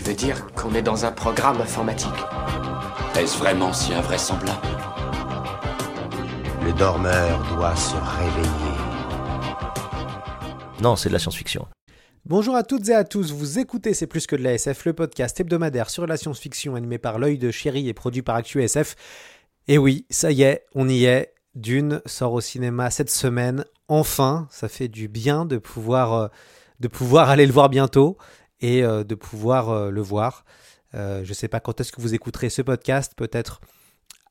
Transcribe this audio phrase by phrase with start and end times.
[0.00, 2.08] Tu veux dire qu'on est dans un programme informatique
[3.18, 4.66] Est-ce vraiment si invraisemblable
[6.64, 8.78] Le dormeur doit se réveiller.
[10.80, 11.68] Non, c'est de la science-fiction.
[12.24, 14.94] Bonjour à toutes et à tous, vous écoutez C'est plus que de la SF, le
[14.94, 18.96] podcast hebdomadaire sur la science-fiction animé par l'œil de chéri et produit par ActuSF.
[19.68, 21.34] Et oui, ça y est, on y est.
[21.54, 23.66] Dune sort au cinéma cette semaine.
[23.86, 26.28] Enfin, ça fait du bien de pouvoir, euh,
[26.78, 28.16] de pouvoir aller le voir bientôt
[28.60, 30.44] et euh, de pouvoir euh, le voir.
[30.92, 33.60] je ne sais pas quand est-ce que vous écouterez ce podcast, peut-être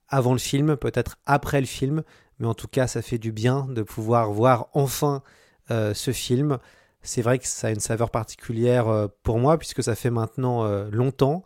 [0.07, 2.03] avant le film, peut-être après le film,
[2.39, 5.21] mais en tout cas, ça fait du bien de pouvoir voir enfin
[5.69, 6.57] ce film.
[7.03, 11.43] C'est vrai que ça a une saveur particulière pour moi, puisque ça fait maintenant longtemps,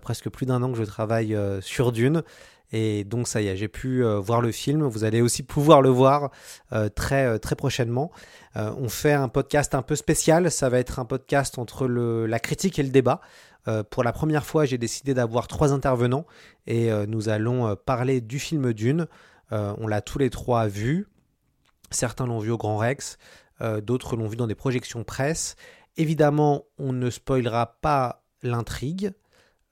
[0.00, 2.22] presque plus d'un an que je travaille sur Dune.
[2.72, 4.82] Et donc ça y est, j'ai pu euh, voir le film.
[4.84, 6.30] Vous allez aussi pouvoir le voir
[6.72, 8.10] euh, très, euh, très prochainement.
[8.54, 10.50] on fait un podcast un peu spécial.
[10.50, 13.20] Ça va être un podcast entre la critique et le débat.
[13.90, 16.26] pour la première fois, j'ai décidé d'avoir trois intervenants
[16.66, 19.06] et nous allons parler du film Dune.
[19.52, 21.06] on l'a tous les trois vu.
[21.92, 23.18] Certains l'ont vu au Grand Rex,
[23.82, 25.54] d'autres l'ont vu dans des projections presse.
[25.96, 29.12] Évidemment, on ne spoilera pas l'intrigue.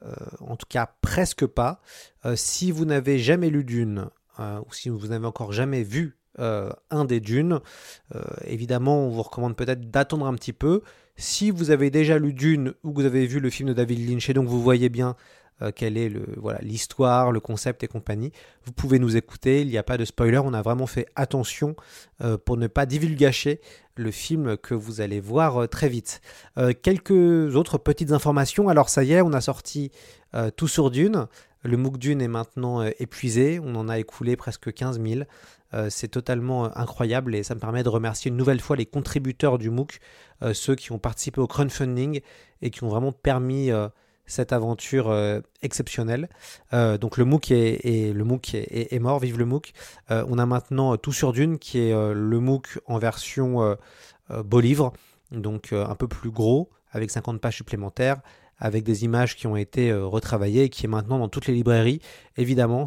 [0.04, 1.80] Euh, en tout cas presque pas.
[2.26, 4.06] Euh, si vous n'avez jamais lu Dune,
[4.38, 7.60] euh, ou si vous n'avez encore jamais vu un des Dunes,
[8.44, 10.82] évidemment on vous recommande peut-être d'attendre un petit peu.
[11.16, 14.06] Si vous avez déjà lu Dune ou que vous avez vu le film de David
[14.06, 15.16] Lynch et donc vous voyez bien
[15.62, 18.30] euh, quelle est le voilà l'histoire, le concept et compagnie.
[18.64, 21.76] Vous pouvez nous écouter, il n'y a pas de spoiler, on a vraiment fait attention
[22.20, 23.60] euh, pour ne pas divulgacher
[23.94, 26.20] le film que vous allez voir euh, très vite.
[26.82, 29.90] quelques autres petites informations, alors ça y est, on a sorti
[30.56, 31.26] tout sur Dune.
[31.62, 35.22] Le MOOC Dune est maintenant épuisé, on en a écoulé presque 15 000.
[35.88, 39.70] c'est totalement incroyable et ça me permet de remercier une nouvelle fois les contributeurs du
[39.70, 39.98] MOOC,
[40.52, 42.20] ceux qui ont participé au crowdfunding
[42.60, 43.70] et qui ont vraiment permis
[44.26, 46.28] cette aventure euh, exceptionnelle.
[46.72, 48.24] Euh, donc le MOOC, est, le
[49.00, 49.72] mort, vive le MOOC.
[50.10, 53.76] Euh, on a maintenant Tout sur Dune qui est le MOOC en version
[54.44, 54.92] beau livre,
[55.30, 58.20] donc un peu plus gros, avec 50 pages supplémentaires,
[58.58, 62.00] avec des images qui ont été retravaillées et qui est maintenant dans toutes les librairies.
[62.36, 62.86] Évidemment,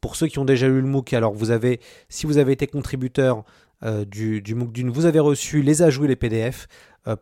[0.00, 2.66] pour ceux qui ont déjà lu le MOOC, alors vous avez, si vous avez été
[2.66, 3.44] contributeur
[3.82, 6.68] du, du MOOC Dune, vous avez reçu les ajouts et les PDF.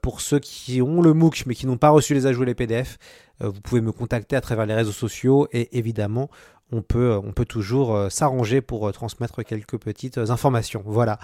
[0.00, 2.54] pour ceux qui ont le MOOC mais qui n'ont pas reçu les ajouts et les
[2.54, 2.98] PDF,
[3.42, 6.30] euh, vous pouvez me contacter à travers les réseaux sociaux et évidemment,
[6.74, 10.82] on peut, toujours euh, s'arranger pour euh, transmettre quelques petites informations.
[10.86, 11.18] Voilà.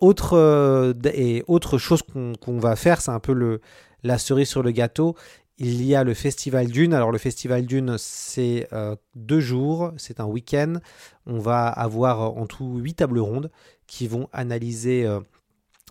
[0.00, 3.60] autre, et autre chose qu'on va faire, c'est un peu le,
[4.02, 5.16] la cerise sur le gâteau.
[5.62, 6.94] Il y a le Festival Dune.
[6.94, 8.66] Alors le Festival Dune, c'est
[9.14, 10.76] deux jours, c'est un week-end.
[11.26, 13.50] On va avoir en tout huit tables rondes
[13.90, 15.04] qui vont analyser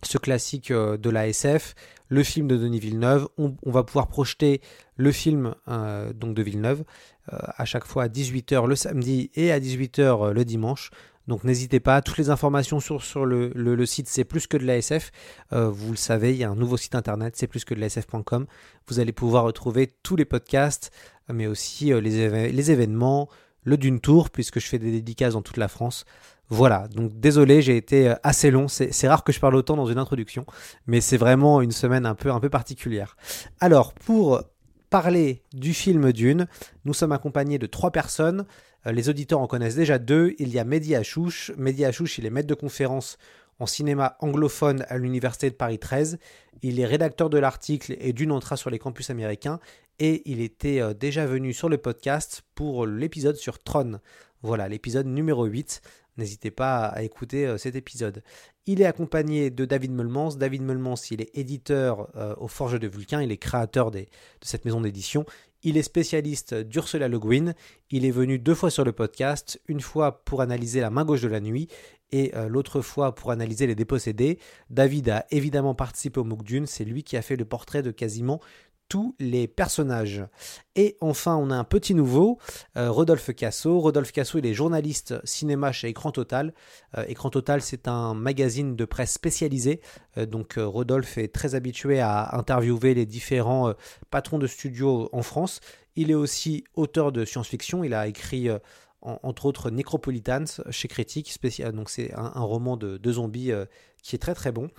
[0.03, 1.75] ce classique de la SF,
[2.09, 3.29] le film de Denis Villeneuve.
[3.37, 4.61] On, va pouvoir projeter
[4.97, 6.83] le film euh, donc de Villeneuve
[7.31, 10.89] euh, à chaque fois à 18h le samedi et à 18h euh, le dimanche.
[11.27, 14.77] Donc n'hésitez pas, toutes les informations sur, sur le, site c'est plus que de la
[14.77, 15.11] SF.
[15.51, 17.85] vous le savez, il y a un nouveau site internet, c'est plus que de la
[17.85, 18.47] SF.com.
[18.87, 20.89] Vous allez pouvoir retrouver tous les podcasts,
[21.31, 23.29] mais aussi les, les événements,
[23.63, 26.03] le Dune Tour, puisque je fais des dédicaces dans toute la France.
[26.49, 28.67] Voilà, donc désolé, j'ai été euh, assez long.
[28.67, 30.45] C'est rare que je parle autant dans une introduction,
[30.87, 33.17] mais c'est vraiment une semaine un peu, un particulière.
[33.59, 34.41] Alors, pour
[34.89, 36.47] parler du film Dune,
[36.85, 38.45] nous sommes accompagnés de trois personnes.
[38.87, 40.33] Euh, les auditeurs en connaissent déjà deux.
[40.39, 41.51] Il y a Mehdi Achouche.
[41.57, 43.17] Mehdi Achouche, il est maître de conférence
[43.59, 46.17] en cinéma anglophone à l'Université de Paris 13.
[46.61, 49.59] Il est rédacteur de l'article et d'une entra sur les campus américains.
[49.99, 53.99] Et il était euh, déjà venu sur le podcast pour l'épisode sur Tron.
[54.41, 55.81] Voilà, l'épisode numéro 8.
[56.19, 58.21] N'hésitez pas à écouter euh, cet épisode.
[58.65, 60.35] Il est accompagné de David Melmans.
[60.35, 64.05] David Melmans, il est éditeur euh, au Forge de Vulcain, il est créateur de
[64.41, 65.25] cette maison d'édition.
[65.63, 67.53] Il est spécialiste d'Ursula Le Guin.
[67.89, 71.21] Il est venu deux fois sur le podcast, une fois pour analyser La main gauche
[71.21, 71.67] de la nuit
[72.11, 74.39] et euh, l'autre fois pour analyser Les dépossédés.
[74.69, 77.91] David a évidemment participé au MOOC Dune, c'est lui qui a fait le portrait de
[77.91, 78.39] quasiment
[78.89, 80.25] tous les personnages.
[80.75, 82.39] Et enfin, on a un petit nouveau,
[82.75, 83.79] euh, Rodolphe Casso.
[83.79, 86.53] Rodolphe Casso, il est journaliste cinéma chez Écran Total.
[86.97, 89.79] Euh, Écran Total, c'est un magazine de presse spécialisé.
[90.17, 93.73] Euh, donc Rodolphe est très habitué à interviewer les différents
[94.09, 95.59] patrons de studios en France.
[95.95, 97.83] Il est aussi auteur de science-fiction.
[97.83, 98.49] Il a écrit
[99.01, 101.33] entre autres Necropolitans chez Critique,
[101.73, 103.51] donc c'est un, roman de, de zombies
[104.01, 104.69] qui est très très bon.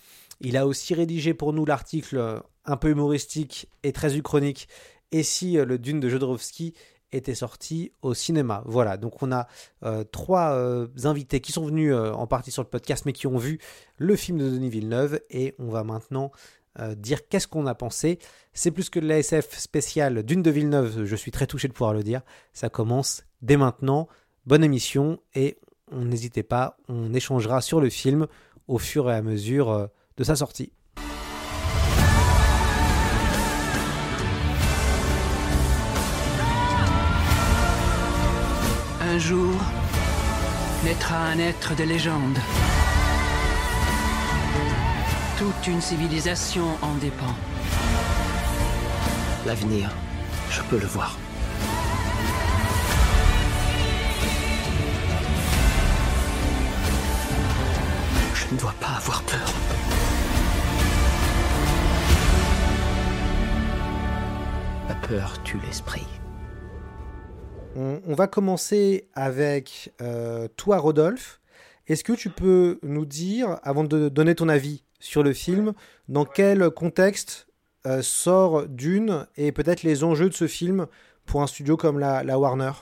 [0.41, 4.69] Il a aussi rédigé pour nous l'article un peu humoristique et très uchronique.
[5.13, 6.75] Et si euh, le Dune de Jodorowsky
[7.13, 8.63] était sorti au cinéma.
[8.67, 9.49] Voilà, donc on a
[9.85, 13.37] euh, trois euh, invités qui sont venus en partie sur le podcast, mais qui ont
[13.37, 13.59] vu
[13.97, 16.31] le film de Denis Villeneuve, et on va maintenant
[16.97, 18.21] dire qu'est-ce qu'on a pensé.
[18.55, 21.93] C'est plus que de l'ASF spécial Dune de Villeneuve, je suis très touché de pouvoir
[21.93, 22.23] le dire.
[22.53, 24.07] Ça commence dès maintenant.
[24.47, 25.59] Bonne émission, et
[25.91, 28.29] n'hésitez pas, on échangera sur le film
[28.69, 30.73] au fur et à mesure de sa sortie.
[39.01, 39.55] Un jour,
[40.85, 42.39] naîtra un être de légende.
[45.37, 47.35] Toute une civilisation en dépend.
[49.47, 49.91] L'avenir,
[50.51, 51.17] je peux le voir.
[58.35, 59.60] Je ne dois pas avoir peur.
[65.43, 66.07] Tue l'esprit.
[67.75, 71.41] On, va commencer avec euh, toi, Rodolphe.
[71.89, 75.73] Est-ce que tu peux nous dire, avant de donner ton avis sur le film,
[76.09, 77.49] dans quel contexte
[77.87, 80.87] euh, sort Dune et peut-être les enjeux de ce film
[81.27, 82.73] pour un studio comme la, Warner?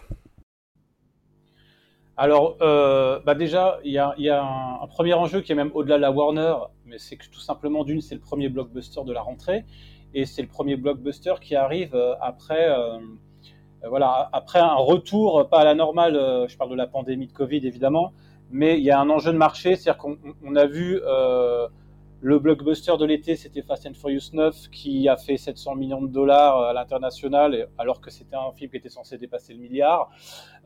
[2.18, 6.02] Alors, euh, bah déjà, il y a, un, premier enjeu qui est même au-delà de
[6.02, 9.64] la Warner, mais c'est que tout simplement, Dune, c'est le premier blockbuster de la rentrée,
[10.14, 12.68] et c'est le premier blockbuster qui arrive après
[13.84, 17.26] euh, voilà, après un retour pas à la normale, euh, je parle de la pandémie
[17.26, 18.12] de Covid évidemment,
[18.50, 21.68] mais il y a un enjeu de marché, c'est-à-dire qu'on a vu euh,
[22.20, 26.08] le blockbuster de l'été, c'était Fast and Furious 9 qui a fait 700 millions de
[26.08, 30.10] dollars à l'international, alors que c'était un film qui était censé dépasser le milliard.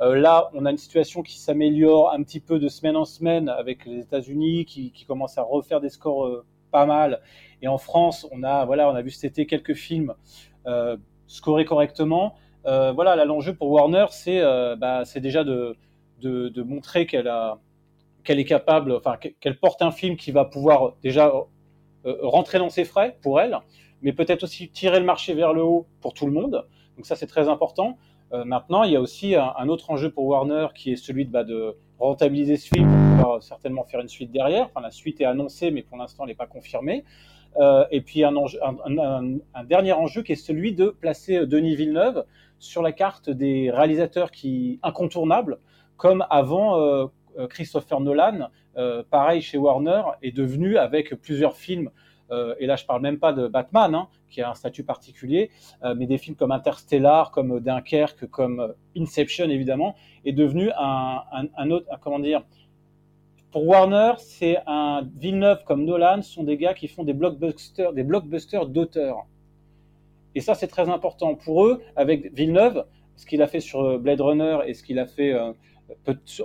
[0.00, 3.84] là, on a une situation qui s'améliore un petit peu de semaine en semaine avec
[3.84, 7.20] les États-Unis qui, qui commencent à refaire des scores pas mal.
[7.62, 10.14] Et en France, on a voilà, on a vu cet été quelques films
[10.66, 10.96] euh,
[11.26, 12.34] scorer correctement.
[12.66, 15.76] Euh, voilà, l'enjeu pour Warner, c'est euh, bah, déjà de,
[16.20, 17.58] de, montrer qu'elle a
[18.24, 21.32] qu'elle est capable, enfin qu'elle porte un film qui va pouvoir déjà
[22.06, 23.58] euh, rentrer dans ses frais pour elle,
[24.00, 26.64] mais peut-être aussi tirer le marché vers le haut pour tout le monde.
[26.96, 27.98] Donc ça c'est très important.
[28.44, 31.44] Maintenant, il y a aussi un, autre enjeu pour Warner qui est celui de, bah,
[31.98, 34.70] rentabiliser ce film pour certainement faire une suite derrière.
[34.80, 37.04] La suite est annoncée, mais pour l'instant, elle n'est pas confirmée.
[37.90, 42.24] et puis un, un, un, dernier enjeu qui est celui de placer Denis Villeneuve
[42.62, 44.30] sur la carte des réalisateurs
[44.82, 45.58] incontournables,
[45.96, 47.06] comme avant euh,
[47.38, 51.90] euh, Christopher Nolan, euh, pareil chez Warner, est devenu avec plusieurs films.
[52.58, 55.50] Et là, je parle même pas de Batman, hein, qui a un statut particulier,
[55.96, 59.94] mais des films comme Interstellar, comme Dunkerque, comme Inception, évidemment,
[60.24, 62.42] est devenu un, autre, comment dire,
[63.50, 68.02] pour Warner, c'est un Villeneuve comme Nolan sont des gars qui font des blockbusters, des
[68.02, 69.26] blockbusters d'auteurs.
[70.34, 72.86] Et ça, c'est très important pour eux, avec Villeneuve,
[73.16, 75.52] ce qu'il a fait sur Blade Runner et ce qu'il a fait, euh,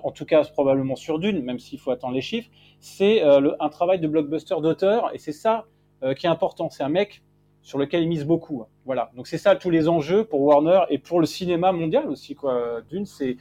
[0.04, 2.50] en tout cas probablement sur Dune, même s'il faut attendre les chiffres,
[2.80, 5.66] c'est euh, un travail de blockbuster d'auteur, et c'est ça
[6.03, 6.69] euh, qui est important.
[6.69, 7.23] C'est un mec
[7.61, 8.63] sur lequel il mise beaucoup.
[8.85, 9.11] Voilà.
[9.15, 12.36] Donc c'est ça tous les enjeux pour Warner et pour le cinéma mondial aussi.
[12.36, 12.81] Quoi.
[12.89, 13.38] Dune, c'est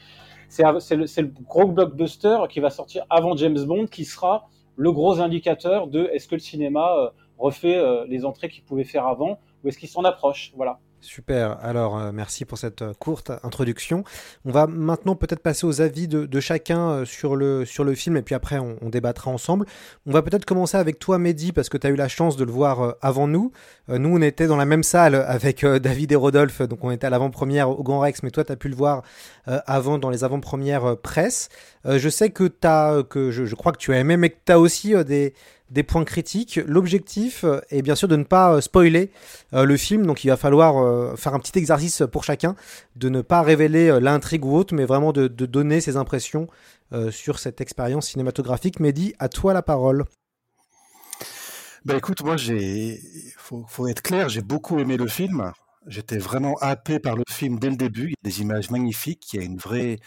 [0.48, 5.20] c'est le, le, gros blockbuster qui va sortir avant James Bond, qui sera le gros
[5.20, 9.78] indicateur de est-ce que le cinéma refait les entrées qu'il pouvait faire avant ou est-ce
[9.78, 10.78] qu'ils s'en approchent Voilà.
[11.02, 14.02] Super, alors euh, merci pour cette euh, courte introduction.
[14.44, 18.34] On va maintenant peut-être passer aux avis de, chacun euh, sur, le, film et puis
[18.34, 19.66] après on, débattra ensemble.
[20.06, 22.44] On va peut-être commencer avec toi Mehdi parce que tu as eu la chance de
[22.44, 23.52] le voir avant nous.
[23.88, 27.10] nous on était dans la même salle avec David et Rodolphe, donc on était à
[27.10, 29.02] l'avant-première au Grand Rex, mais toi tu as pu le voir
[29.44, 31.48] avant dans les avant-premières presse.
[31.86, 34.58] Je sais que, as, que je, crois que tu as aimé mais que tu as
[34.58, 35.34] aussi des
[35.70, 36.60] des points critiques.
[36.66, 39.10] L'objectif est bien sûr de ne pas euh, spoiler
[39.52, 42.56] euh, le film, donc il va falloir euh, faire un petit exercice pour chacun,
[42.94, 46.48] de ne pas révéler l'intrigue ou autre, mais vraiment de, donner ses impressions
[47.10, 48.78] sur cette expérience cinématographique.
[48.80, 50.04] Mehdi, à toi la parole.
[51.84, 53.00] Ben écoute, moi j'ai,
[53.36, 55.52] faut, faut être clair, j'ai beaucoup aimé le film.
[55.86, 58.06] J'étais vraiment happé par le film dès le début.
[58.06, 59.98] Il y a des images magnifiques, il y a une vraie,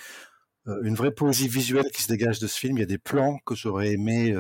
[0.84, 2.78] une vraie poésie visuelle qui se dégage de ce film.
[2.78, 4.36] Il y a des plans que j'aurais aimé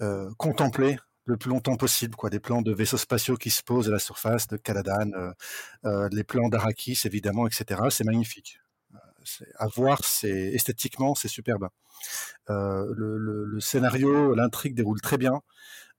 [0.00, 2.30] euh, contempler le plus longtemps possible, quoi.
[2.30, 5.32] Des plans de vaisseaux spatiaux qui se posent à la surface de Caladan, euh,
[5.84, 7.82] euh, les plans d'Arakis évidemment, etc.
[7.90, 8.60] C'est magnifique.
[9.58, 11.68] À voir, c'est esthétiquement, c'est superbe.
[12.48, 15.42] le, scénario, l'intrigue déroule très bien.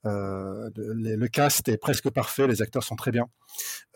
[0.06, 3.28] Euh, le, cast est presque parfait, les acteurs sont très bien.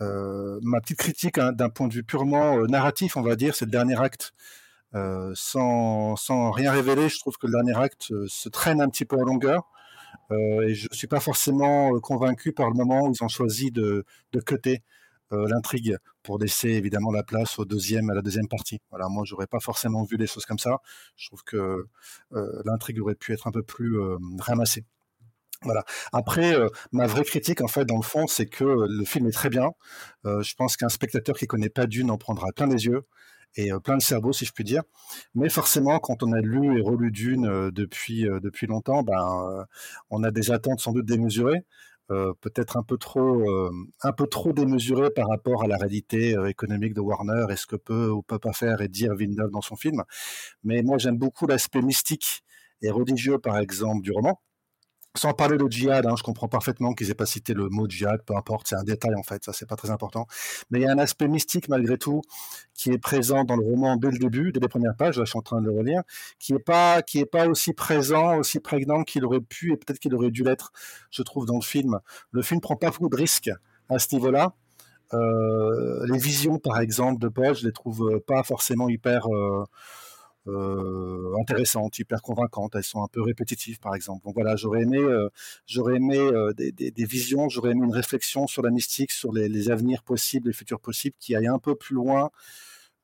[0.02, 3.56] Euh, ma petite critique hein, d'un point de vue purement euh, narratif, on va dire,
[3.56, 4.34] c'est le dernier acte.
[4.94, 6.16] Euh, sans,
[6.52, 9.64] rien révéler, je trouve que le dernier acte se traîne un petit peu en longueur.
[10.32, 14.06] et je ne suis pas forcément convaincu par le moment où ils ont choisi de,
[14.32, 14.84] de cutter
[15.32, 18.80] l'intrigue pour laisser évidemment la place au deuxième, à la deuxième partie.
[18.92, 20.80] Voilà, moi, j'aurais pas forcément vu les choses comme ça.
[21.18, 21.88] Je trouve que
[22.66, 23.98] l'intrigue aurait pu être un peu plus
[24.40, 24.86] ramassée.
[25.66, 25.84] Voilà.
[26.14, 29.32] Après, euh, ma vraie critique, en fait, dans le fond, c'est que le film est
[29.32, 29.72] très bien.
[30.26, 33.04] Euh, je pense qu'un spectateur qui connaît pas Dune en prendra plein les yeux
[33.56, 34.84] et euh, plein de cerveau, si je puis dire.
[35.34, 39.66] Mais forcément, quand on a lu et relu Dune depuis depuis longtemps, ben,
[40.10, 41.66] on a des attentes sans doute démesurées.
[42.08, 43.44] peut-être un peu trop
[44.04, 44.54] un peu trop
[45.16, 48.54] par rapport à la réalité économique de Warner et ce que peut ou peut pas
[48.54, 50.04] faire et dire Villeneuve dans son film.
[50.64, 52.44] Mais moi, j'aime beaucoup l'aspect mystique
[52.82, 54.40] et religieux, par exemple, du roman
[55.18, 58.22] sans parler de djihad, hein, je comprends parfaitement qu'ils aient pas cité le mot djihad,
[58.24, 60.28] peu importe, c'est un détail en fait, ça c'est pas très important.
[60.70, 62.22] Mais il y a un aspect mystique malgré tout
[62.74, 65.18] qui est présent dans le roman dès le début, dès les premières pages.
[65.18, 66.04] Là, je suis en train de le relire,
[66.40, 70.00] qui est pas, qui est pas aussi présent, aussi prégnant qu'il aurait pu et peut-être
[70.00, 70.72] qu'il aurait dû l'être,
[71.12, 72.00] je trouve, dans le film.
[72.32, 73.52] Le film prend pas beaucoup de risques
[73.90, 74.54] à ce niveau-là.
[75.14, 79.66] Euh, les visions, par exemple, de Paul, je les trouve pas forcément hyper euh, euh,
[81.40, 82.76] intéressantes, hyper convaincantes.
[82.76, 84.24] Elles sont un peu répétitives, par exemple.
[84.26, 85.30] Donc voilà, j'aurais aimé, euh,
[85.66, 89.32] j'aurais aimé euh, des, des, des, visions, j'aurais aimé une réflexion sur la mystique, sur
[89.34, 92.30] les, les, avenirs possibles, les futurs possibles, qui aillent un peu plus loin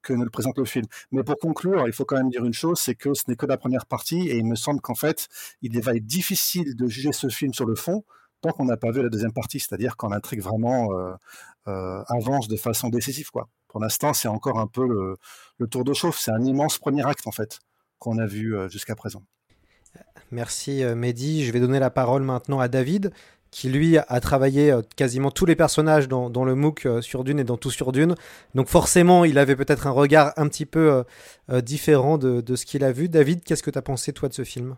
[0.01, 0.85] que ne le présente le film.
[1.11, 3.45] Mais pour conclure, il faut quand même dire une chose, c'est que ce n'est que
[3.45, 5.27] la première partie, et il me semble qu'en fait,
[5.61, 8.03] il va être difficile de juger ce film sur le fond
[8.41, 11.13] tant qu'on n'a pas vu la deuxième partie, c'est-à-dire quand l'intrigue vraiment euh,
[11.67, 13.29] euh, avance de façon décisive.
[13.31, 13.47] Quoi.
[13.67, 15.17] Pour l'instant, c'est encore un peu le,
[15.59, 16.19] le tour de chauffe.
[16.19, 17.59] C'est un immense premier acte, en fait,
[17.99, 19.23] qu'on a vu euh, jusqu'à présent.
[20.31, 21.45] Merci Mehdi.
[21.45, 23.11] Je vais donner la parole maintenant à David,
[23.51, 27.43] qui lui a travaillé quasiment tous les personnages dans, dans, le MOOC sur Dune et
[27.43, 28.15] dans Tout sur Dune.
[28.55, 31.03] Donc forcément, il avait peut-être un regard un petit peu
[31.49, 33.09] différent de, de ce qu'il a vu.
[33.09, 34.77] David, qu'est-ce que tu as pensé toi de ce film?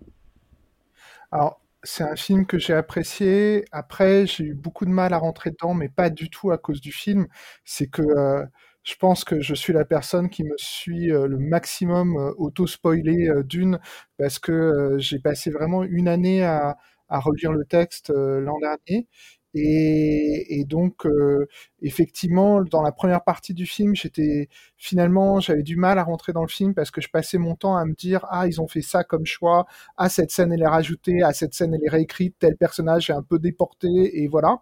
[1.31, 3.65] Alors, c'est un film que j'ai apprécié.
[3.71, 6.81] Après, j'ai eu beaucoup de mal à rentrer dedans, mais pas du tout à cause
[6.81, 7.27] du film.
[7.65, 8.45] C'est que euh,
[8.83, 13.29] je pense que je suis la personne qui me suit euh, le maximum euh, auto-spoilé
[13.45, 13.79] d'une,
[14.17, 16.77] parce que j'ai passé vraiment une année à,
[17.09, 19.07] relire le texte l'an dernier.
[19.55, 21.47] Et, donc, euh,
[21.81, 26.41] effectivement, dans la première partie du film, j'étais finalement, j'avais du mal à rentrer dans
[26.41, 28.81] le film parce que je passais mon temps à me dire ah ils ont fait
[28.81, 29.65] ça comme choix,
[29.97, 33.13] ah cette scène elle est rajoutée, ah cette scène elle est réécrite, tel personnage est
[33.13, 34.23] un peu déporté.
[34.23, 34.59] Et voilà.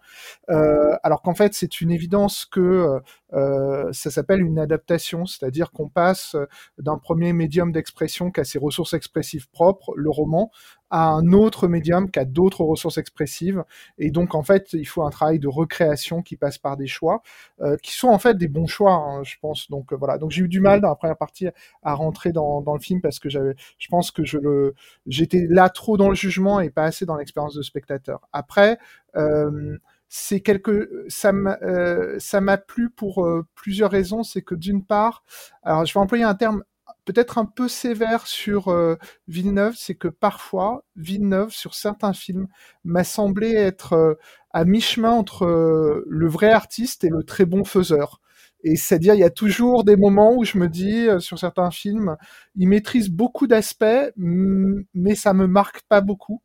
[0.50, 3.00] Euh, alors qu'en fait c'est une évidence que
[3.34, 6.36] euh, ça s'appelle une adaptation, c'est-à-dire qu'on passe
[6.78, 10.52] d'un premier médium d'expression qui a ses ressources expressives propres, le roman,
[10.92, 13.64] à un autre médium qui a d'autres ressources expressives.
[13.98, 17.24] Et donc, en fait, il faut un travail de recréation qui passe par des choix,
[17.62, 19.70] euh, qui sont en fait des bons choix, hein, je pense.
[19.72, 20.18] Donc, euh, voilà.
[20.18, 21.48] Donc, j'ai eu du mal dans la première partie
[21.82, 24.76] à rentrer dans, dans le film parce que j'avais, je pense que je le,
[25.08, 28.28] j'étais là trop dans le jugement et pas assez dans l'expérience de spectateur.
[28.34, 28.78] Après,
[29.16, 29.78] euh,
[30.14, 34.84] c'est quelque ça m'a euh, ça m'a plu pour euh, plusieurs raisons c'est que d'une
[34.84, 35.24] part
[35.64, 36.64] alors je vais employer un terme
[37.06, 42.48] peut-être un peu sévère sur euh, Villeneuve, c'est que parfois, Villeneuve, sur certains films,
[42.84, 44.14] m'a semblé être euh,
[44.52, 48.22] à mi-chemin entre euh, le vrai artiste et le très bon faiseur.
[48.64, 52.16] Et c'est-à-dire, il y a toujours des moments où je me dis, sur certains films,
[52.56, 56.44] il maîtrise beaucoup d'aspects, mais ça me marque pas beaucoup.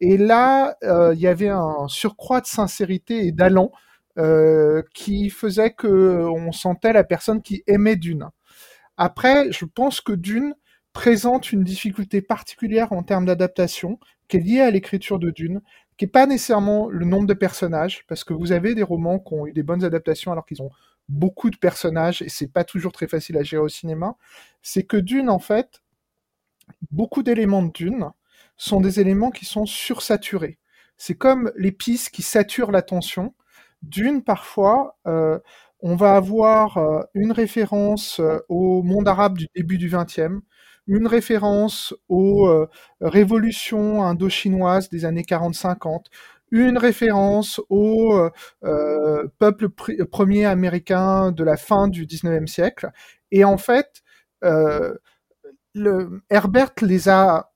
[0.00, 3.70] Et là, il y avait un surcroît de sincérité et d'allant
[4.92, 8.28] qui faisait que on sentait la personne qui aimait Dune.
[8.96, 10.54] Après, je pense que Dune
[10.92, 15.62] présente une difficulté particulière en termes d'adaptation, qui est liée à l'écriture de Dune,
[15.96, 19.34] qui est pas nécessairement le nombre de personnages, parce que vous avez des romans qui
[19.34, 20.70] ont eu des bonnes adaptations alors qu'ils ont
[21.08, 24.16] beaucoup de personnages et c'est pas toujours très facile à gérer au cinéma.
[24.62, 25.82] C'est que Dune, en fait,
[26.90, 28.10] beaucoup d'éléments de Dune
[28.56, 30.58] sont des éléments qui sont sursaturés.
[30.96, 33.34] C'est comme pistes qui saturent l'attention.
[33.82, 35.38] Dune, parfois, euh,
[35.82, 40.40] on va avoir euh, une référence euh, au monde arabe du début du XXe,
[40.86, 42.48] une référence aux
[43.00, 46.06] révolutions indo-chinoises des années 40-50,
[46.50, 48.18] une référence au
[48.64, 52.90] euh, peuple pr premier américain de la fin du 19e siècle.
[53.30, 54.02] Et en fait,
[56.30, 57.52] Herbert les a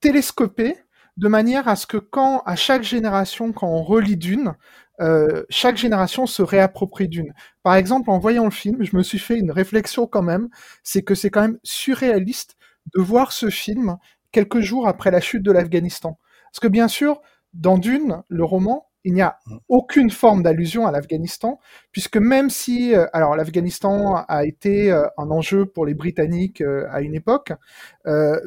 [0.00, 0.76] télescopés
[1.16, 4.54] de manière à ce que quand, à chaque génération, quand on relit Dune,
[5.00, 7.34] euh, chaque génération se réapproprie Dune.
[7.62, 10.48] Par exemple, en voyant le film, je me suis fait une réflexion quand même,
[10.82, 12.56] c'est que c'est quand même surréaliste
[12.94, 13.96] de voir ce film
[14.32, 16.18] quelques jours après la chute de l'Afghanistan.
[16.50, 17.20] Parce que bien sûr,
[17.52, 21.60] dans Dune, le roman, il n'y a aucune forme d'allusion à l'Afghanistan,
[21.92, 26.88] puisque même si, euh, alors l'Afghanistan a été euh, un enjeu pour les Britanniques euh,
[26.90, 27.52] à une époque,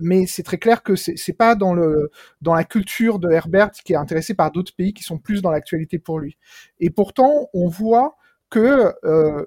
[0.02, 2.12] mais c'est très clair que c'est pas dans le
[2.42, 5.52] dans la culture de Herbert qui est intéressé par d'autres pays qui sont plus dans
[5.52, 6.38] l'actualité pour lui.
[6.80, 8.16] Et pourtant, on voit
[8.50, 8.94] que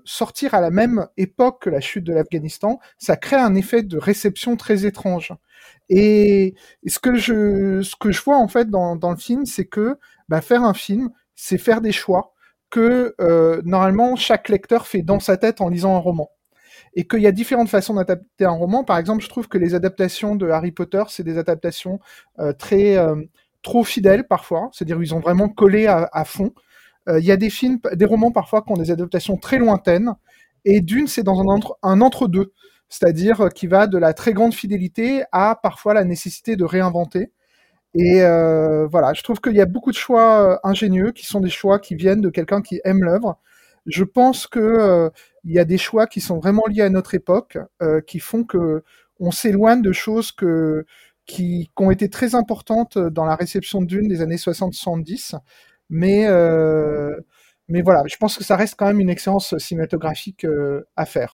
[0.05, 3.99] sortir à la même époque que la chute de l'Afghanistan, ça crée un effet de
[3.99, 5.33] réception très étrange.
[5.89, 6.55] Et,
[6.87, 9.99] ce que je ce que je vois en fait dans, dans le film, c'est que
[10.29, 12.33] bah, faire un film, c'est faire des choix
[12.71, 16.31] que euh, normalement chaque lecteur fait dans sa tête en lisant un roman.
[16.95, 18.85] Et qu'il y a différentes façons d'adapter un roman.
[18.85, 22.01] Par exemple, je trouve que les adaptations de Harry Potter, c'est des adaptations
[22.39, 23.17] euh, très euh,
[23.63, 24.71] trop fidèles parfois.
[24.73, 26.53] C'est-à-dire ils ont vraiment collé à, à fond.
[27.09, 30.15] Il y a des films, des romans parfois qui ont des adaptations très lointaines.
[30.65, 32.53] Et d'une, c'est dans un, entre, un entre-deux.
[32.89, 37.33] C'est-à-dire qui va de la très grande fidélité à parfois la nécessité de réinventer.
[37.95, 41.41] Et euh, voilà, je trouve qu'il y a beaucoup de choix euh, ingénieux qui sont
[41.41, 43.39] des choix qui viennent de quelqu'un qui aime l'œuvre.
[43.87, 45.11] Je pense que euh,
[45.45, 48.45] il y a des choix qui sont vraiment liés à notre époque, euh, qui font
[48.45, 48.83] que
[49.21, 50.47] on s'éloigne de choses qui,
[51.27, 55.37] qui, ont été très importantes dans la réception d'une des années 60-70.
[55.93, 57.15] Mais euh,
[57.69, 60.45] mais voilà, je pense que ça reste quand même une expérience cinématographique
[60.97, 61.37] à faire.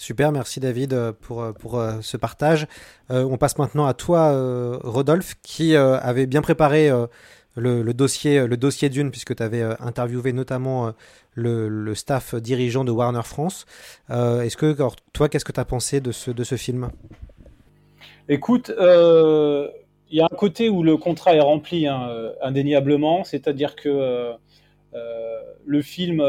[0.00, 2.66] Super, merci David euh, pour, euh, pour euh, ce partage.
[3.10, 6.88] Euh, on passe maintenant à toi, euh, Rodolphe, qui euh, avait bien préparé
[7.54, 10.94] le, le, dossier, le dossier d'une, puisque tu avais interviewé notamment
[11.34, 13.66] le, le, staff dirigeant de Warner France.
[14.08, 16.88] Est-ce que, alors, toi, qu'est-ce que tu as pensé de ce, de ce film?
[18.30, 18.72] Écoute,
[20.10, 22.10] il y a un côté où le contrat est rempli, hein,
[22.42, 24.32] indéniablement, c'est-à-dire que
[25.64, 26.22] le film,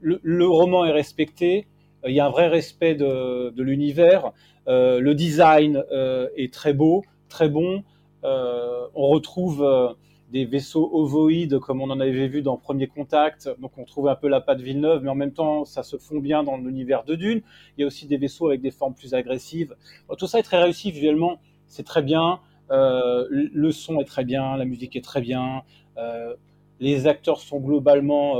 [0.00, 1.66] le, roman est respecté
[2.06, 4.32] il y a un vrai respect de, l'univers.
[4.68, 7.82] Euh, le design euh, est très beau, très bon.
[8.24, 9.88] Euh, on retrouve euh,
[10.30, 13.48] des vaisseaux ovoïdes comme on en avait vu dans Premier Contact.
[13.60, 16.18] Donc on trouve un peu la patte Villeneuve, mais en même temps ça se fond
[16.18, 17.40] bien dans l'univers de Dune.
[17.76, 19.74] Il y a aussi des vaisseaux avec des formes plus agressives.
[20.18, 22.40] Tout ça est très réussi visuellement, c'est très bien.
[22.70, 25.62] Euh, le son est très bien, la musique est très bien.
[25.96, 26.34] Euh,
[26.80, 28.36] les acteurs sont globalement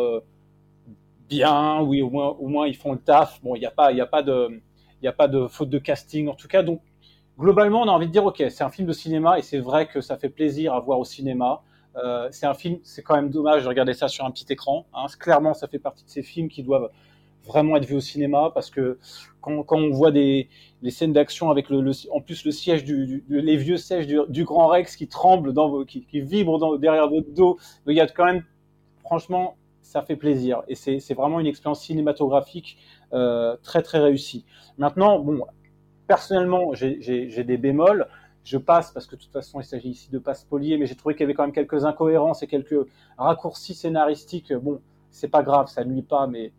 [1.28, 3.42] bien, oui, au moins, ils font le taf.
[3.42, 4.60] Bon, il n'y a pas, a de,
[5.04, 6.62] a pas de faute de casting en tout cas.
[6.62, 6.80] Donc,
[7.38, 9.86] globalement, on a envie de dire, ok, c'est un film de cinéma et c'est vrai
[9.86, 11.62] que ça fait plaisir à voir au cinéma.
[11.96, 14.86] Euh, c'est un film, c'est quand même dommage de regarder ça sur un petit écran.
[14.94, 15.06] Hein.
[15.18, 16.90] Clairement, ça fait partie de ces films qui doivent
[17.46, 18.98] vraiment être vus au cinéma parce que
[19.40, 20.48] quand, on voit des
[20.90, 24.66] scènes d'action avec le, le, en plus le siège du, les vieux sièges du, Grand
[24.66, 28.26] Rex qui tremblent dans vos, qui, qui dans, derrière votre dos, il y a quand
[28.26, 28.44] même
[29.00, 29.56] franchement
[29.88, 30.62] ça fait plaisir.
[30.68, 32.76] Et c'est vraiment une expérience cinématographique
[33.14, 34.44] euh, très très réussie.
[34.76, 35.40] Maintenant, bon,
[36.06, 38.06] personnellement, j'ai des bémols.
[38.44, 40.94] Je passe parce que de toute façon, il s'agit ici de pas spolier, mais j'ai
[40.94, 44.52] trouvé qu'il y avait quand même quelques incohérences et quelques raccourcis scénaristiques.
[44.52, 46.52] Bon, c'est pas grave, ça nuit pas, mais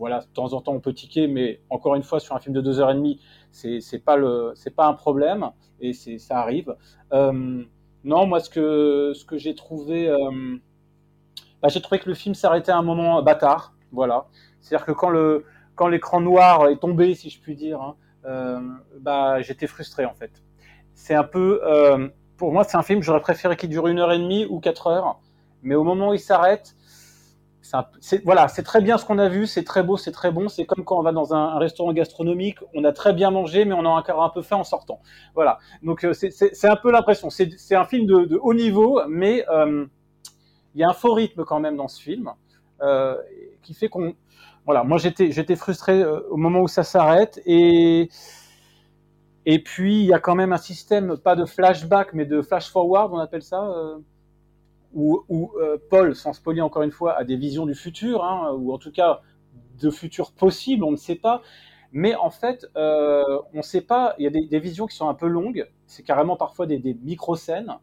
[0.00, 2.54] voilà, de temps en temps on peut tiquer, mais encore une fois, sur un film
[2.54, 3.20] de deux heures et demie,
[3.52, 6.74] c'est pas le, c'est pas un problème et c'est ça arrive.
[7.12, 7.62] Euh,
[8.02, 10.56] non, moi ce que ce que j'ai trouvé euh,
[11.60, 13.74] bah, j'ai trouvé que le film s'arrêtait à un moment bâtard.
[13.92, 14.26] Voilà.
[14.62, 18.58] C'est-à-dire que quand le quand l'écran noir est tombé, si je puis dire, hein, euh,
[19.00, 20.32] bah j'étais frustré en fait.
[20.94, 21.60] C'est un peu,
[22.38, 24.86] pour moi, c'est un film j'aurais préféré qu'il dure une heure et demie ou quatre
[24.86, 25.20] heures,
[25.62, 26.74] mais au moment où il s'arrête,
[28.24, 30.48] voilà, c'est très bien ce qu'on a vu, c'est très beau, c'est très bon.
[30.48, 33.74] C'est comme quand on va dans un, restaurant gastronomique, on a très bien mangé, mais
[33.74, 35.00] on a encore un peu faim en sortant.
[35.34, 35.58] Voilà.
[35.82, 37.30] Donc euh, c'est un peu l'impression.
[37.30, 39.86] C'est un film de, haut niveau, mais euh,
[40.74, 42.30] il y a un faux rythme quand même dans ce film
[42.82, 43.16] euh,
[43.62, 44.14] qui fait qu'on
[44.66, 48.10] voilà moi j'étais j'étais frustré au moment où ça s'arrête et
[49.46, 52.70] et puis il y a quand même un système pas de flashback mais de flash
[52.70, 53.96] forward on appelle ça
[54.94, 58.72] où, euh, Paul sans spoiler encore une fois a des visions du futur hein, ou
[58.72, 59.20] en tout cas
[59.80, 61.42] de futur possible on ne sait pas.
[61.92, 65.08] Mais en fait euh, on ne sait pas il y a des, visions qui sont
[65.08, 67.76] un peu longues c'est carrément parfois des, des micro scènes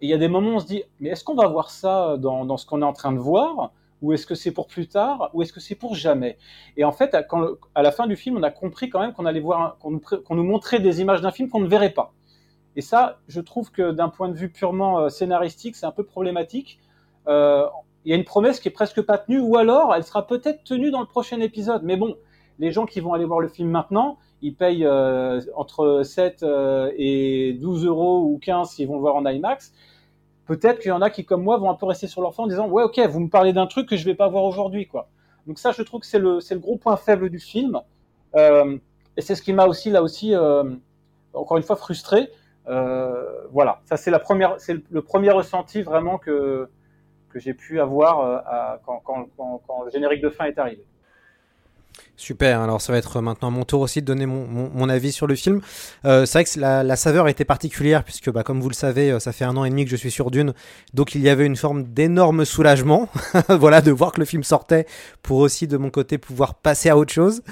[0.00, 1.70] et il y a des moments où on se dit, mais est-ce qu'on va voir
[1.70, 4.66] ça dans, dans ce qu'on est en train de voir Ou est-ce que c'est pour
[4.66, 6.36] plus tard Ou est-ce que c'est pour jamais?
[6.76, 7.14] Et en fait,
[7.74, 10.00] à la fin du film, on a compris quand même qu'on allait voir, qu'on nous,
[10.00, 12.12] qu nous, montrait des images d'un film qu'on ne verrait pas.
[12.76, 16.04] Et ça, je trouve que d'un point de vue purement euh, scénaristique, c'est un peu
[16.04, 16.80] problématique.
[17.28, 17.66] Euh,
[18.04, 20.64] il y a une promesse qui est presque pas tenue, ou alors elle sera peut-être
[20.64, 21.82] tenue dans le prochain épisode.
[21.84, 22.16] Mais bon,
[22.58, 24.86] les gens qui vont aller voir le film maintenant, ils payent
[25.56, 26.44] entre 7
[26.98, 29.72] et 12 euros ou 15 s'ils vont le voir en IMAX.
[30.44, 32.42] Peut-être qu'il y en a qui, comme moi, vont un peu rester sur leur fin
[32.42, 34.86] en disant ouais, ok, vous me parlez d'un truc que je vais pas voir aujourd'hui,
[34.86, 35.08] quoi.
[35.46, 37.80] Donc ça, je trouve que c'est le gros point faible du film.
[38.36, 40.34] et c'est ce qui m'a aussi là aussi
[41.32, 42.28] encore une fois frustré.
[42.68, 46.68] Euh, voilà, ça c'est la première, c'est le premier ressenti vraiment que
[47.34, 49.28] que j'ai pu avoir euh, quand, quand,
[49.66, 50.84] quand, le générique de fin est arrivé.
[52.16, 55.26] Super, alors ça va être maintenant mon tour aussi de donner mon, mon, avis sur
[55.26, 55.60] le film.
[56.04, 59.18] Euh, c'est vrai que la, la, saveur était particulière puisque bah, comme vous le savez,
[59.18, 60.54] ça fait un an et demi que je suis sur Dune,
[60.94, 63.08] donc il y avait une forme d'énorme soulagement,
[63.48, 64.86] voilà, de voir que le film sortait
[65.22, 67.42] pour aussi de mon côté pouvoir passer à autre chose.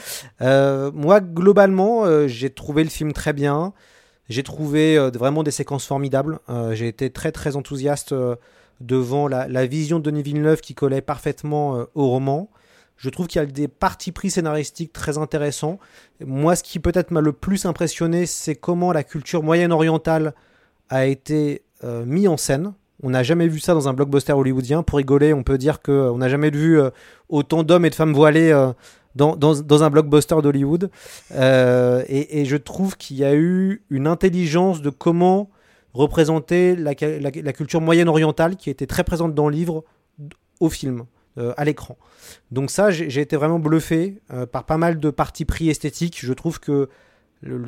[0.43, 3.73] Euh, moi, globalement, j'ai trouvé le film très bien.
[4.33, 6.39] J'ai trouvé euh, vraiment des séquences formidables.
[6.49, 8.37] Euh, j'ai été très très enthousiaste euh,
[8.81, 12.51] devant la, vision de Denis Villeneuve qui collait parfaitement au roman.
[12.97, 15.79] Je trouve qu'il y a des parties pris scénaristiques très intéressants.
[16.25, 20.35] Moi, ce qui peut-être m'a le plus impressionné, c'est comment la culture moyenne-orientale
[20.89, 22.73] a été mise en scène.
[23.05, 24.83] On n'a jamais vu ça dans un blockbuster hollywoodien.
[24.83, 26.81] Pour rigoler, on peut dire qu'on n'a jamais vu
[27.29, 28.53] autant d'hommes et de femmes voilés
[29.15, 30.91] dans, un blockbuster d'Hollywood.
[31.33, 35.51] Euh, et, je trouve qu'il y a eu une intelligence de comment
[35.95, 39.85] représenter la, culture moyenne orientale qui était très présente dans le livre
[40.61, 41.05] au film.
[41.39, 41.97] Euh, à l'écran.
[42.51, 46.19] Donc ça, j'ai été vraiment bluffé euh, par pas mal de parties pris esthétiques.
[46.23, 46.91] Je trouve que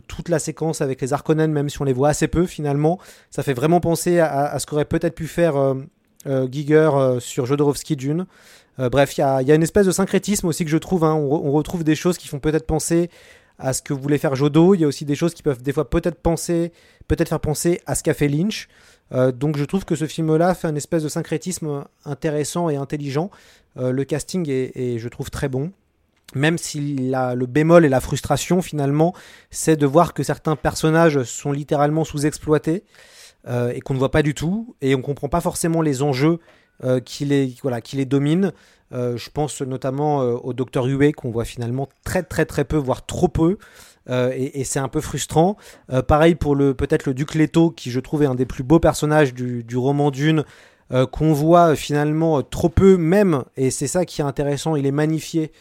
[0.07, 3.43] toute la séquence avec les Harkonnen, même si on les voit assez peu finalement, ça
[3.43, 5.55] fait vraiment penser à, ce qu'aurait peut-être pu faire
[6.27, 8.27] Giger sur Jodorowsky Dune.
[8.79, 11.05] Euh, bref, il y a, une espèce de syncrétisme aussi que je trouve.
[11.05, 11.15] Hein.
[11.15, 13.11] On, retrouve des choses qui font peut-être penser
[13.59, 14.75] à ce que voulait faire Jodo.
[14.75, 16.73] Il y a aussi des choses qui peuvent des fois peut-être penser,
[17.07, 18.69] peut-être faire penser à ce qu'a fait Lynch.
[19.13, 23.31] Euh, donc je trouve que ce film-là fait un espèce de syncrétisme intéressant et intelligent.
[23.77, 25.73] Euh, le casting est, je trouve, très bon.
[26.35, 29.15] Même si le bémol et la frustration, finalement,
[29.51, 32.83] c'est de voir que certains personnages sont littéralement sous-exploités
[33.47, 34.75] et qu'on ne voit pas du tout.
[34.81, 36.41] Et on ne comprend pas forcément les enjeux
[36.85, 38.53] euh, qui, les, domine.
[38.93, 42.77] Euh, je pense notamment euh, au docteur Huey qu'on voit finalement très très très peu,
[42.77, 43.57] voire trop peu.
[44.11, 45.57] et, c'est un peu frustrant.
[46.07, 48.79] pareil pour le peut-être le duc Leto qui je trouve est un des plus beaux
[48.79, 50.45] personnages du, roman Dune.
[51.11, 55.53] qu'on voit finalement trop peu même, et c'est ça qui est intéressant, il est magnifié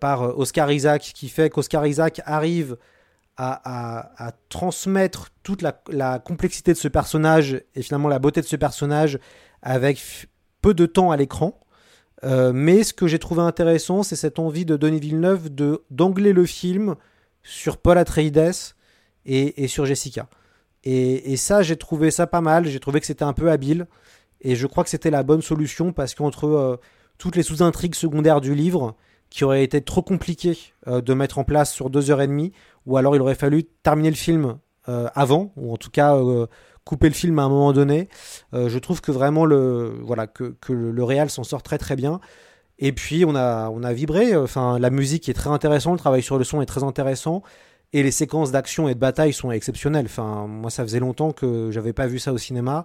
[0.00, 2.76] par Oscar Isaac, qui fait qu'Oscar Isaac arrive
[3.36, 9.20] à, transmettre toute la, complexité de ce personnage et finalement la beauté de ce personnage
[9.62, 10.00] avec
[10.60, 11.58] peu de temps à l'écran.
[12.24, 16.32] Euh, mais ce que j'ai trouvé intéressant, c'est cette envie de Denis Villeneuve de d'angler
[16.32, 16.96] le film
[17.42, 18.52] sur Paul Atreides
[19.24, 20.28] et, sur Jessica.
[20.84, 22.66] Et, et ça, j'ai trouvé ça pas mal.
[22.66, 23.86] J'ai trouvé que c'était un peu habile.
[24.40, 26.76] Et je crois que c'était la bonne solution parce qu'entre euh,
[27.18, 28.96] toutes les sous-intrigues secondaires du livre,
[29.30, 32.52] qui auraient été trop compliquées euh, de mettre en place sur deux heures et demie,
[32.86, 34.58] ou alors il aurait fallu terminer le film
[35.14, 36.16] avant, ou en tout cas
[36.88, 38.08] couper le film à un moment donné.
[38.54, 42.18] Euh, je trouve que vraiment le voilà que, le Real s'en sort très très bien.
[42.78, 44.34] Et puis on a on a vibré.
[44.34, 47.42] Enfin la musique est très intéressante, le travail sur le son est très intéressant.
[47.94, 50.04] Et les séquences d'action et de bataille sont exceptionnelles.
[50.04, 52.84] Enfin, moi, ça faisait longtemps que j'avais pas vu ça au cinéma.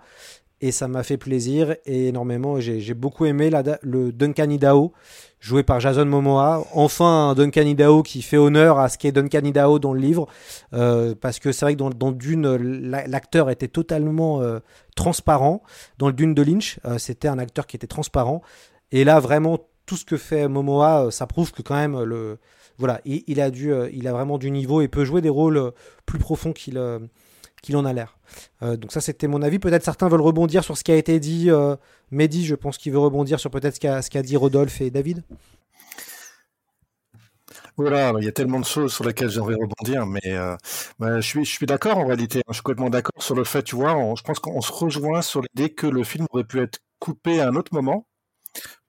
[0.61, 2.59] Et ça m'a fait plaisir et énormément.
[2.59, 3.49] J'ai beaucoup aimé
[3.81, 4.93] le Duncan Idaho
[5.43, 6.65] joué par Jason Momoa.
[6.71, 10.27] Enfin, un Duncan Idaho qui fait honneur à ce qu'est Duncan Idaho dans le livre,
[10.73, 14.59] euh, parce que c'est vrai que dans, Dune, l'acteur était totalement euh,
[14.95, 15.61] transparent.
[15.97, 18.41] Dans le Dune de Lynch, euh, c'était un acteur qui était transparent.
[18.93, 22.39] Et là, vraiment, tout ce que fait Momoa, ça prouve que quand même le
[22.79, 25.73] voilà, il, a il a vraiment du niveau et peut jouer des rôles
[26.07, 26.79] plus profonds qu'il
[27.63, 28.17] qu'il en a l'air.
[28.61, 29.57] Euh, donc ça c'était mon avis.
[29.57, 31.49] Peut-être certains veulent rebondir sur ce qui a été dit.
[31.49, 31.75] Euh,
[32.11, 35.23] Mehdi, je pense qu'il veut rebondir sur peut-être ce qu'a dit Rodolphe et David.
[37.75, 40.55] Voilà, il y a tellement de choses sur lesquelles j'aimerais rebondir, mais euh,
[40.99, 42.43] bah, je suis, d'accord en réalité.
[42.47, 45.41] Je suis complètement d'accord sur le fait, tu vois, je pense qu'on se rejoint sur
[45.41, 48.05] l'idée que le film aurait pu être coupé à un autre moment,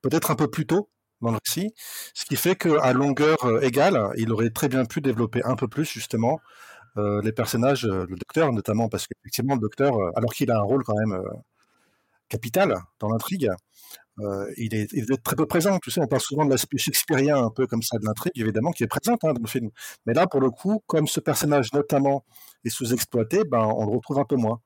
[0.02, 0.90] peut-être un peu plus tôt
[1.22, 1.72] dans le récit,
[2.12, 5.86] ce qui fait qu'à longueur égale, il aurait très bien pu développer un peu plus
[5.86, 10.50] justement euh, les personnages, euh, le docteur notamment, parce qu'effectivement, le docteur, euh, alors qu'il
[10.50, 11.20] a un rôle quand même
[12.28, 13.50] capital dans l'intrigue,
[14.56, 15.78] il, est, il, est, très peu présent.
[15.80, 18.70] Tu sais, on parle souvent de l'aspect shakespearien, un peu comme ça, de l'intrigue, évidemment,
[18.70, 19.70] qui est présente hein, dans le film.
[20.06, 22.24] Mais là, pour le coup, comme ce personnage notamment
[22.64, 24.60] est sous-exploité, ben, on le retrouve un peu moins.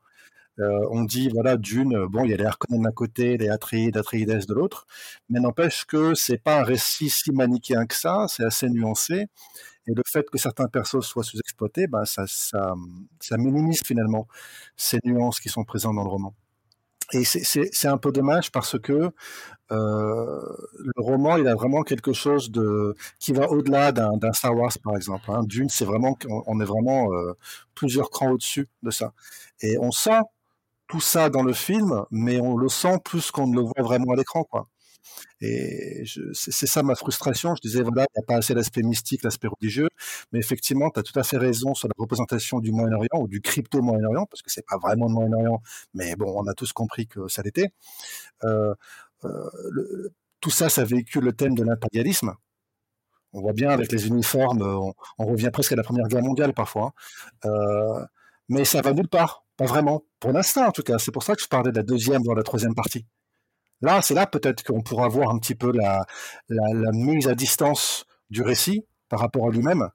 [0.59, 4.47] on dit, voilà, d'une, bon, il y a les Harkonnen d'un côté, les Atreides, Atreides
[4.47, 4.87] de l'autre,
[5.31, 9.29] mais n'empêche que c'est pas un récit si manichéen que ça, c'est assez nuancé,
[9.89, 12.27] et le fait que certains persos soient sous-exploités, bah, ça,
[13.39, 14.29] minimise finalement
[14.77, 16.35] ces nuances qui sont présentes dans le roman.
[17.15, 19.11] Et c'est un peu dommage parce que
[19.73, 24.73] euh, le roman, il a vraiment quelque chose de qui va au-delà d'un Star Wars,
[24.85, 25.25] par exemple.
[25.31, 25.43] Hein.
[25.45, 27.33] Dune, c'est vraiment, on est vraiment euh,
[27.75, 29.15] plusieurs crans au-dessus de ça.
[29.63, 30.21] Et on sent
[30.89, 34.13] tout ça dans le film, mais on le sent plus qu'on ne le voit vraiment
[34.13, 34.69] à l'écran, quoi.
[35.41, 37.55] Et c'est ça ma frustration.
[37.55, 39.89] Je disais, voilà, il n'y a pas assez l'aspect mystique, l'aspect religieux.
[40.33, 43.41] Mais effectivement, tu as tout à fait raison sur la représentation du Moyen-Orient ou du
[43.41, 45.63] crypto-Moyen-Orient, parce que c'est pas vraiment le Moyen-Orient,
[45.95, 47.69] mais bon, on a tous compris que ça l'était.
[48.45, 48.75] Euh,
[49.25, 52.35] euh, tout ça, ça véhicule le thème de l'impérialisme.
[53.33, 56.93] On voit bien avec les uniformes, on, revient presque à la Première Guerre mondiale parfois.
[57.45, 57.51] Hein.
[57.51, 58.05] Euh,
[58.49, 60.99] mais ça va nulle part, pas vraiment, pour l'instant en tout cas.
[60.99, 63.05] C'est pour ça que je parlais de la deuxième, voire la troisième partie.
[63.81, 66.05] Là, c'est là peut-être qu'on pourra voir un petit peu la,
[66.93, 69.89] mise à distance du récit par rapport à lui-même,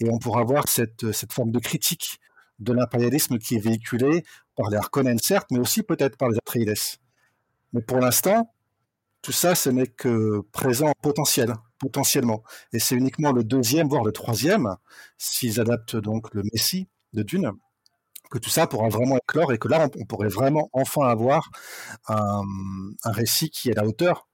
[0.00, 2.20] et on pourra voir cette, cette forme de critique
[2.58, 4.24] de l'impérialisme qui est véhiculée
[4.56, 6.74] par les Harkonnen, certes, mais aussi peut-être par les Atreides.
[7.72, 8.52] Mais pour l'instant,
[9.22, 12.42] tout ça, ce n'est que présent potentiel, potentiellement.
[12.72, 14.76] Et c'est uniquement le deuxième, voire le troisième,
[15.18, 17.52] s'ils adaptent donc le Messie de Dune,
[18.30, 21.50] que tout ça pourra vraiment éclore et que là, on, pourrait vraiment enfin avoir
[22.08, 22.42] un,
[23.04, 24.28] récit qui est à la hauteur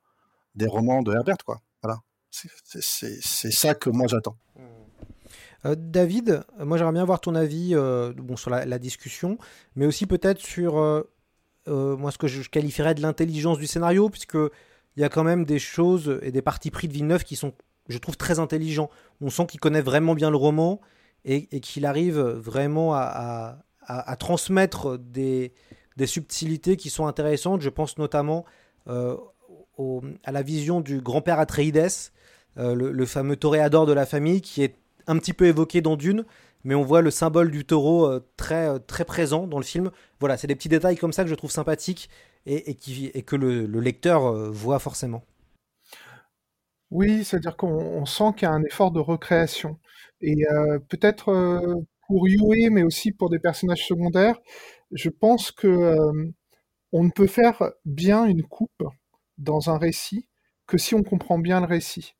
[0.54, 1.60] des romans de Herbert, quoi.
[1.82, 2.00] Voilà.
[2.30, 4.36] C'est ça que moi j'attends.
[5.64, 9.38] Euh, David, moi j'aimerais bien avoir ton avis euh, sur la, discussion,
[9.74, 11.02] mais aussi peut-être sur euh,
[11.66, 15.44] moi ce que je qualifierais de l'intelligence du scénario, puisque il y a quand même
[15.44, 17.54] des choses et des parties pris de Villeneuve qui sont,
[17.88, 18.90] je trouve, très intelligents.
[19.22, 20.80] On sent qu'il connaît vraiment bien le roman
[21.24, 23.58] et, qu'il arrive vraiment à,
[24.18, 25.52] transmettre des,
[26.04, 27.60] subtilités qui sont intéressantes.
[27.60, 28.44] Je pense notamment
[28.88, 29.16] euh,
[30.24, 31.88] à la vision du grand-père Atreides,
[32.58, 34.74] euh, le, fameux toréador de la famille, qui est
[35.06, 36.24] un petit peu évoqué dans Dune,
[36.64, 39.90] mais on voit le symbole du taureau euh, très, très présent dans le film.
[40.18, 42.08] Voilà, c'est des petits détails comme ça que je trouve sympathiques
[42.46, 45.24] et, qui, et que le, lecteur voit forcément.
[46.92, 49.78] Oui, c'est-à-dire qu'on sent qu'il y a un effort de recréation.
[50.20, 50.44] Et
[50.88, 54.38] peut-être pour Yue, mais aussi pour des personnages secondaires,
[54.92, 55.96] je pense que
[56.92, 58.84] on ne peut faire bien une coupe
[59.38, 60.28] dans un récit
[60.66, 62.14] que si on comprend bien le récit.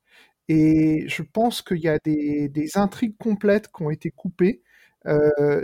[0.49, 4.61] Et je pense qu'il y a des, intrigues complètes qui ont été coupées.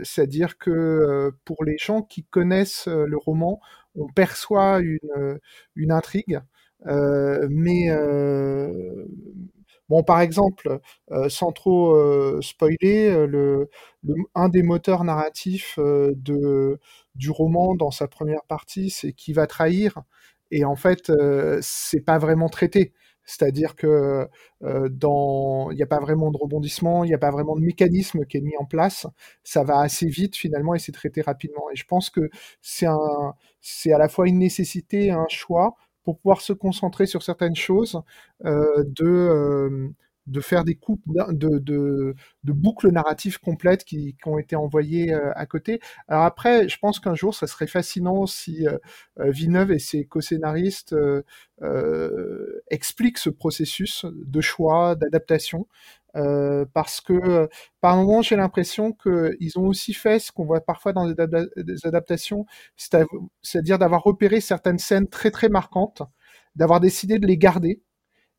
[0.04, 3.60] C'est-à-dire que pour les gens qui connaissent le roman,
[3.96, 5.38] on perçoit une, euh,
[5.90, 6.40] intrigue,
[6.88, 9.06] euh, mais euh,
[9.94, 10.80] bon, par exemple,
[11.30, 13.70] sans trop spoiler, le,
[14.36, 15.80] un des moteurs narratifs
[17.16, 20.02] du roman dans sa première partie, c'est qui va trahir,
[20.52, 21.12] et en fait,
[21.62, 22.94] c'est pas vraiment traité.
[23.26, 24.28] C'est-à-dire que
[24.64, 24.90] euh,
[25.72, 28.38] il n'y a pas vraiment de rebondissement, il n'y a pas vraiment de mécanisme qui
[28.38, 29.08] est mis en place.
[29.44, 31.64] Ça va assez vite finalement et c'est traité rapidement.
[31.72, 32.30] Et je pense que
[32.62, 32.86] c'est
[33.94, 38.02] à la fois une nécessité et un choix pour pouvoir se concentrer sur certaines choses,
[38.46, 39.90] euh, de euh,
[40.28, 45.14] de faire des coupes de, de, de boucles narratives complètes qui, qui ont été envoyées
[45.14, 45.82] euh, à côté.
[46.08, 48.78] Alors après, je pense qu'un jour, ça serait fascinant si euh,
[49.18, 50.96] Villeneuve et ses co-scénaristes
[51.62, 55.68] euh, expliquent ce processus de choix, d'adaptation.
[56.74, 57.50] Parce que
[57.82, 62.46] par moments j'ai l'impression qu'ils ont aussi fait ce qu'on voit parfois dans des adaptations,
[62.78, 66.04] c'est-à-dire d'avoir repéré certaines scènes très très marquantes,
[66.56, 67.82] d'avoir décidé de les garder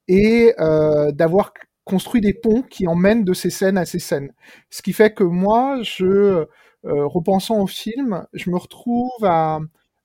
[0.08, 1.52] et euh, d'avoir
[1.84, 4.32] construit des ponts qui emmènent de ces scènes à ces scènes.
[4.70, 6.46] Ce qui fait que moi, je, euh,
[6.84, 9.60] repensant au film, je me retrouve à,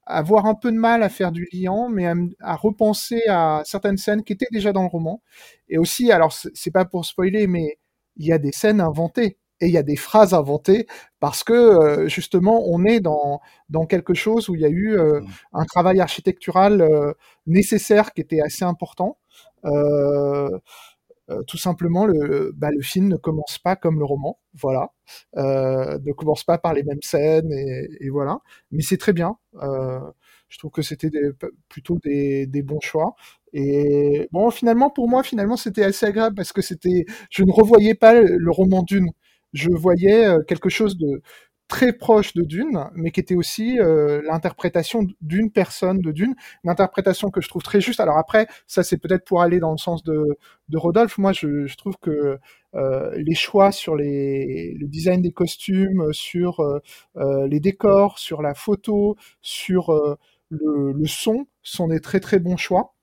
[0.09, 2.07] avoir un peu de mal à faire du liant, mais
[2.39, 5.21] à, repenser à certaines scènes qui étaient déjà dans le roman.
[5.69, 7.77] Et aussi, alors c'est pas pour spoiler, mais
[8.17, 10.87] il y a des scènes inventées et il y a des phrases inventées
[11.19, 14.97] parce que euh, justement on est dans dans quelque chose où il y a eu
[14.97, 15.21] euh,
[15.53, 17.13] un travail architectural euh,
[17.45, 19.17] nécessaire qui était assez important.
[21.29, 24.91] Euh, tout simplement, le, bah, le film ne commence pas comme le roman, voilà,
[25.37, 28.39] euh, ne commence pas par les mêmes scènes et, et voilà.
[28.71, 29.37] Mais c'est très bien.
[29.61, 29.99] Euh,
[30.49, 31.11] je trouve que c'était
[31.69, 33.15] plutôt des, des, bons choix.
[33.53, 37.93] Et bon, finalement, pour moi, finalement, c'était assez agréable parce que c'était, je ne revoyais
[37.95, 39.09] pas le roman d'une.
[39.53, 41.21] Je voyais euh, quelque chose de
[41.69, 46.69] très proche de Dune, mais qui était aussi euh, l'interprétation d'une personne de Dune, une
[46.69, 48.01] interprétation que je trouve très juste.
[48.01, 51.17] Alors après, ça c'est peut-être pour aller dans le sens de, de Rodolphe.
[51.19, 52.39] Moi, je, trouve que
[52.75, 58.53] euh, les choix sur les, le design des costumes, sur euh, les décors, sur la
[58.55, 59.93] photo, sur
[60.49, 62.95] le, le, son sont des très très bons choix.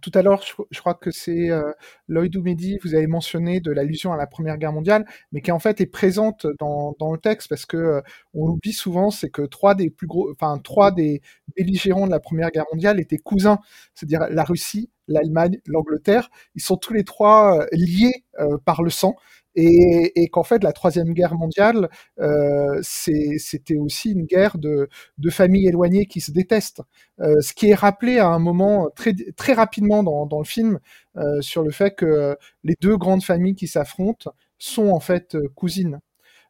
[0.00, 1.72] Tout à l'heure, je, crois que c'est euh,
[2.08, 5.58] Lloyd Oumedi, vous avez mentionné de l'allusion à la Première Guerre mondiale, mais qui en
[5.58, 8.00] fait est présente dans, le texte parce que euh,
[8.32, 11.20] on l'oublie souvent, c'est que trois des plus gros, enfin trois des
[11.56, 13.58] belligérants de la Première Guerre mondiale étaient cousins,
[13.94, 16.30] c'est-à-dire la Russie, l'Allemagne, l'Angleterre.
[16.54, 18.24] Ils sont tous les trois euh, liés
[18.64, 19.14] par le sang
[19.54, 24.88] et, qu'en fait la troisième guerre mondiale euh, c'était aussi une guerre de,
[25.30, 26.82] familles éloignées qui se détestent
[27.20, 30.78] euh, ce qui est rappelé à un moment très, très rapidement dans, le film
[31.16, 36.00] euh, sur le fait que les deux grandes familles qui s'affrontent sont en fait cousines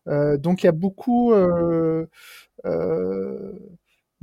[0.06, 1.32] donc il y a beaucoup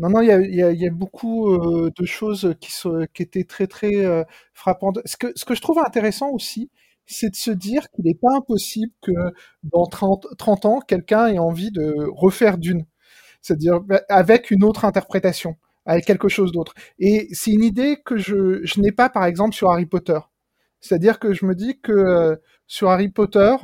[0.01, 4.99] non, non, il y a, beaucoup de choses qui, étaient très, très frappantes.
[5.05, 6.69] Ce que je trouve intéressant aussi,
[7.09, 9.11] c'est de se dire qu'il n'est pas impossible que
[9.63, 12.85] dans 30, 30 ans, quelqu'un ait envie de refaire Dune.
[13.41, 16.73] C'est-à-dire bah, avec une autre interprétation, avec quelque chose d'autre.
[16.99, 20.19] Et c'est une idée que je, je n'ai pas, par exemple, sur Harry Potter.
[20.81, 22.35] C'est-à-dire que je me dis que euh,
[22.67, 23.55] sur Harry Potter,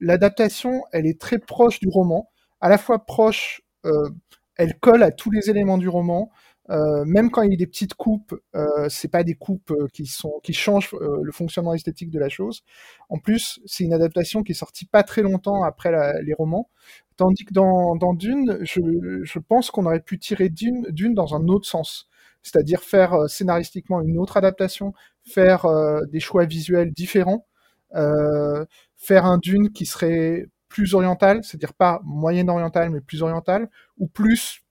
[0.00, 4.08] l'adaptation, elle est très proche du roman, à la fois proche, euh,
[4.56, 6.30] elle colle à tous les éléments du roman,
[6.70, 9.86] euh, même quand il y a des petites coupes, euh, c'est pas des coupes euh,
[9.92, 12.62] qui sont qui changent euh, le fonctionnement esthétique de la chose.
[13.10, 16.70] En plus, c'est une adaptation qui est sortie pas très longtemps après les romans,
[17.16, 22.08] tandis que dans, Dune, je, pense qu'on aurait pu tirer Dune, dans un autre sens,
[22.42, 25.66] c'est-à-dire faire scénaristiquement une autre adaptation, faire
[26.08, 27.46] des choix visuels différents,
[27.92, 34.64] faire un Dune qui serait plus oriental, c'est-à-dire pas moyen-oriental mais plus oriental, ou plus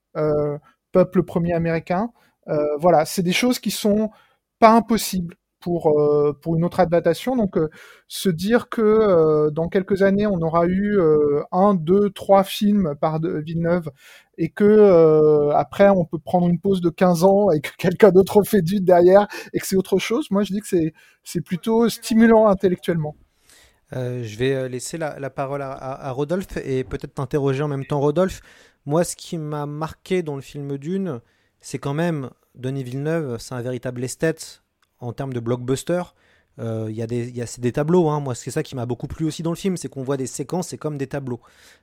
[0.94, 2.12] peuple premier américain.
[2.48, 4.10] Euh, voilà, c'est des choses qui sont
[4.60, 7.36] pas impossibles pour euh, pour une autre adaptation.
[7.36, 7.70] Donc euh,
[8.08, 11.00] se dire que dans quelques années on aura eu
[11.52, 13.90] un, deux, trois films par de Villeneuve
[14.38, 18.44] et que après on peut prendre une pause de 15 ans et que quelqu'un d'autre
[18.44, 20.30] fait du derrière et que c'est autre chose.
[20.32, 20.68] Moi je dis que
[21.24, 23.16] c'est plutôt stimulant intellectuellement.
[23.94, 28.00] Je vais laisser la, parole à, à, à Rodolphe et peut-être t'interroger en même temps
[28.00, 28.42] Rodolphe.
[28.86, 31.22] Moi, ce qui m'a marqué dans le film Dune,
[31.62, 34.64] c'est quand même Denis Villeneuve, c'est un véritable esthète
[35.00, 36.04] en termes de blockbuster.
[36.58, 38.20] Il euh, y a des, y a, des tableaux, hein.
[38.20, 40.28] moi c'est ça qui m'a beaucoup plu aussi dans le film, c'est qu'on voit des
[40.28, 41.40] séquences, c'est comme des tableaux.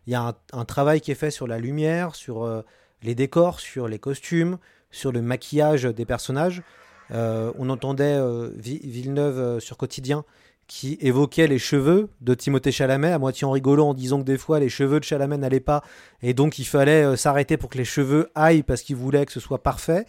[0.06, 2.62] Il y a un, un, travail qui est fait sur la lumière, sur euh,
[3.02, 4.58] les décors, sur les costumes,
[4.92, 6.62] sur le maquillage des personnages.
[7.10, 8.20] Euh, on entendait
[8.56, 10.24] Villeneuve sur Quotidien
[10.70, 14.38] qui évoquait les cheveux de Timothée Chalamet, à moitié en rigolant, en disant que des
[14.38, 15.82] fois les cheveux de Chalamet n'allaient pas,
[16.22, 19.32] et donc il fallait euh, s'arrêter pour que les cheveux aillent parce qu'il voulait que
[19.32, 20.06] ce soit parfait.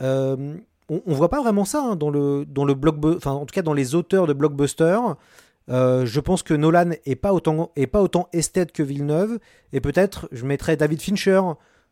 [0.00, 0.56] Euh,
[0.88, 2.74] on, on voit pas vraiment ça hein, dans le dans le
[3.16, 4.98] enfin en tout cas dans les auteurs de blockbuster.
[5.68, 9.38] Euh, je pense que Nolan est pas autant esthète que Villeneuve,
[9.72, 11.42] et peut-être je mettrais David Fincher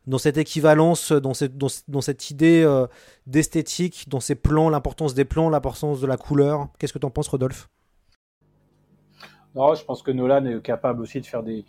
[0.05, 2.67] dans cette équivalence, dans cette, dans, cette idée
[3.25, 6.67] d'esthétique, dans ces plans, l'importance des plans, l'importance de la couleur.
[6.77, 7.69] Qu'est-ce que tu en penses, Rodolphe?
[9.55, 11.65] Non, je pense que Nolan est capable aussi de faire des,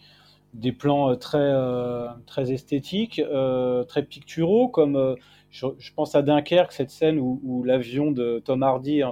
[0.54, 5.16] des plans euh, très, euh, très esthétiques, euh, très picturaux, comme
[5.50, 9.02] je, pense à Dunkerque, cette scène où, l'avion de Tom Hardy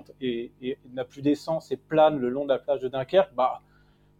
[0.93, 3.35] n'a plus d'essence et plane le long de la plage de Dunkerque.
[3.35, 3.61] Bah,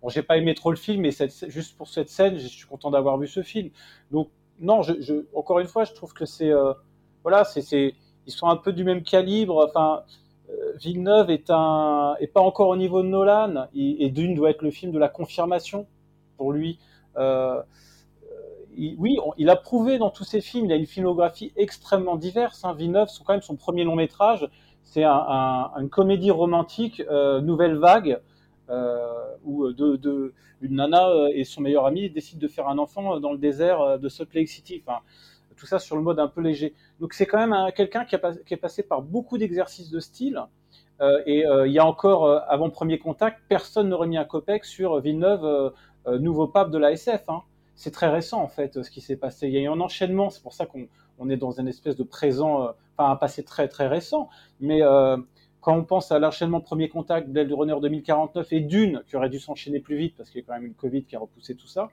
[0.03, 1.11] bon, j'ai pas aimé trop le film, mais
[1.49, 3.71] juste pour cette scène, je suis content d'avoir vu ce film.
[4.11, 4.83] Donc, non,
[5.35, 6.53] encore une fois, je trouve que c'est.
[7.23, 7.95] Voilà, c'est.
[8.27, 9.65] Ils sont un peu du même calibre.
[9.67, 10.03] Enfin,
[10.79, 14.71] Villeneuve est, un, est pas encore au niveau de Nolan, et, Dune doit être le
[14.71, 15.87] film de la confirmation
[16.37, 16.79] pour lui.
[17.17, 17.61] Euh,
[18.77, 22.65] il, oui, il a prouvé dans tous ses films, il a une filmographie extrêmement diverse.
[22.65, 22.75] Hein.
[22.75, 24.49] Villeneuve, c'est quand même son premier long métrage,
[24.83, 28.21] c'est un, un, une comédie romantique, euh, nouvelle vague,
[28.71, 28.97] euh,
[29.45, 33.99] où une nana et son meilleur ami décident de faire un enfant dans le désert
[33.99, 34.83] de Salt Lake City.
[35.61, 36.75] Tout ça sur le mode un peu léger.
[36.99, 40.43] Donc c'est quand même quelqu'un qui, qui, est passé par beaucoup d'exercices de style.
[41.01, 44.25] Euh, et euh, il y a encore, euh, avant Premier Contact, personne n'aurait mis un
[44.25, 45.73] copec sur Villeneuve,
[46.19, 47.29] nouveau pape de la SF.
[47.29, 47.43] Hein.
[47.77, 49.49] C'est très récent en fait ce qui s'est passé.
[49.49, 51.97] Il y a eu un enchaînement, c'est pour ça qu'on on est dans une espèce
[51.97, 54.29] de présent, enfin un passé très très récent.
[54.61, 54.81] Mais
[55.61, 59.39] quand on pense à l'enchaînement Premier Contact, Blade Runner 2049 et Dune, qui aurait dû
[59.39, 61.55] s'enchaîner plus vite parce qu'il y a quand même eu le Covid qui a repoussé
[61.55, 61.91] tout ça,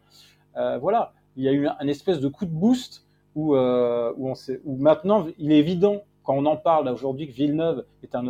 [0.80, 3.07] voilà, il y a eu un, un espèce de coup de boost
[3.38, 4.34] où, euh, où,
[4.78, 8.26] maintenant il est évident quand on en parle aujourd'hui que Villeneuve est un,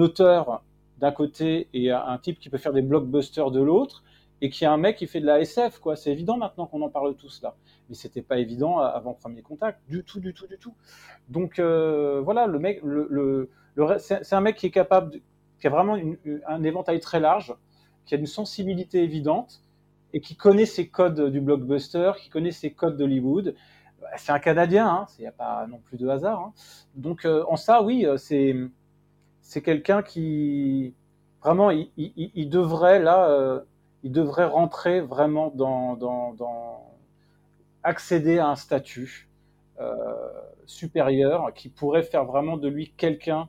[0.00, 0.64] auteur
[0.96, 4.02] d'un côté et un type qui peut faire des blockbusters de l'autre
[4.40, 5.96] et qui est un mec qui fait de la SF quoi.
[5.96, 7.54] C'est évident maintenant qu'on en parle tous là.
[7.90, 9.80] Mais c'était pas évident avant premier contact.
[9.88, 10.72] Du tout du tout du tout.
[11.28, 13.50] Donc euh, voilà le mec le,
[13.98, 15.20] c'est un mec qui est capable
[15.60, 15.98] qui a vraiment
[16.48, 17.54] un éventail très large
[18.06, 19.60] qui a une sensibilité évidente
[20.12, 23.54] et qui connaît ses codes du blockbuster, qui connaît ses codes d'Hollywood.
[24.16, 26.40] c'est un Canadien, il n'y a pas non plus de hasard.
[26.40, 26.52] Hein.
[26.94, 28.56] Donc en ça, oui, c'est
[29.42, 30.94] c'est quelqu'un qui
[31.42, 33.62] vraiment, il, devrait là,
[34.02, 35.96] il devrait rentrer vraiment dans
[37.82, 39.28] accéder à un statut
[40.66, 43.48] supérieur qui pourrait faire vraiment de lui quelqu'un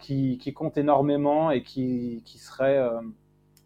[0.00, 2.80] qui, qui, compte énormément et qui, qui serait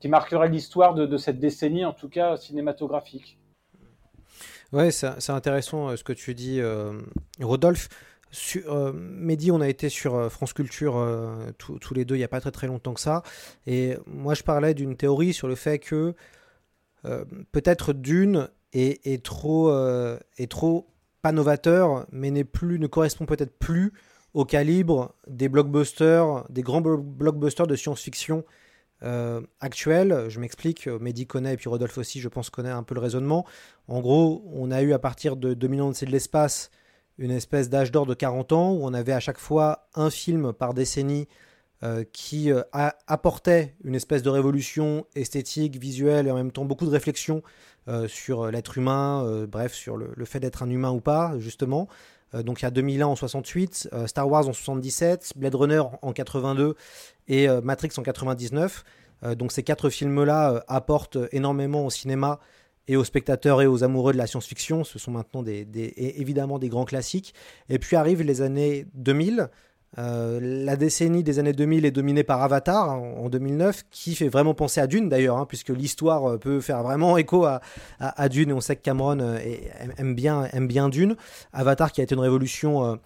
[0.00, 3.38] qui marquerait l'histoire de, cette décennie, en tout cas cinématographique.
[4.72, 6.98] Ouais, c'est intéressant euh, ce que tu dis, euh,
[7.40, 7.88] Rodolphe.
[8.32, 11.04] Sur, euh, Mehdi, on a été sur France Culture
[11.58, 13.22] tous les deux il n'y a pas très très longtemps que ça.
[13.66, 16.14] Et moi, je parlais d'une théorie sur le fait que
[17.50, 19.72] peut-être Dune est, est trop,
[20.38, 20.86] est trop
[21.22, 23.92] pas novateur, mais n'est plus, ne correspond peut-être plus
[24.32, 28.44] au calibre des blockbusters, des grands blockbusters de science-fiction
[29.02, 30.26] euh, actuel.
[30.28, 33.46] Je m'explique, Mehdi connaît et puis Rodolphe aussi, je pense, connaît un peu le raisonnement.
[33.88, 36.70] En gros, on a eu à partir de 2000 ans de l'espace
[37.18, 40.52] une espèce d'âge d'or de 40 ans où on avait à chaque fois un film
[40.52, 41.28] par décennie
[41.82, 46.86] euh, qui euh, apportait une espèce de révolution esthétique, visuelle et en même temps beaucoup
[46.86, 47.42] de réflexion
[48.06, 51.88] sur l'être humain, bref, sur le fait d'être un humain ou pas, justement.
[52.32, 56.12] Donc il y a 2000 ans en 68, Star Wars en 77, Blade Runner en
[56.12, 56.76] 82
[57.30, 58.84] et euh, Matrix en 99.
[59.22, 62.40] Euh, donc ces quatre films-là euh, apportent énormément au cinéma
[62.88, 64.84] et aux spectateurs et aux amoureux de la science-fiction.
[64.84, 67.34] Ce sont maintenant évidemment des grands classiques.
[67.68, 69.48] Et puis arrivent les années 2000.
[69.96, 74.80] La décennie des années 2000 est dominée par Avatar en, 2009, qui fait vraiment penser
[74.80, 77.60] à Dune d'ailleurs, hein, puisque l'histoire peut faire vraiment écho à,
[77.98, 79.18] à, Dune et on sait que Cameron
[79.98, 81.16] aime, bien, aime bien Dune.
[81.52, 82.98] Avatar qui a été une révolution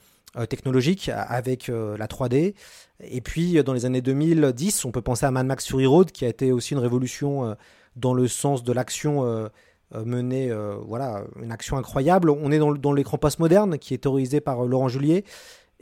[0.48, 2.54] technologique avec la 3D.
[3.00, 6.24] Et puis, dans les années 2010, on peut penser à Mad Max Fury Road, qui
[6.24, 7.54] a été aussi une révolution euh,
[7.96, 9.48] dans le sens de l'action euh,
[9.94, 10.52] euh, menée,
[10.86, 12.30] voilà, une action incroyable.
[12.30, 15.24] On est dans, l'écran postmoderne, qui est théorisé par Laurent Julier.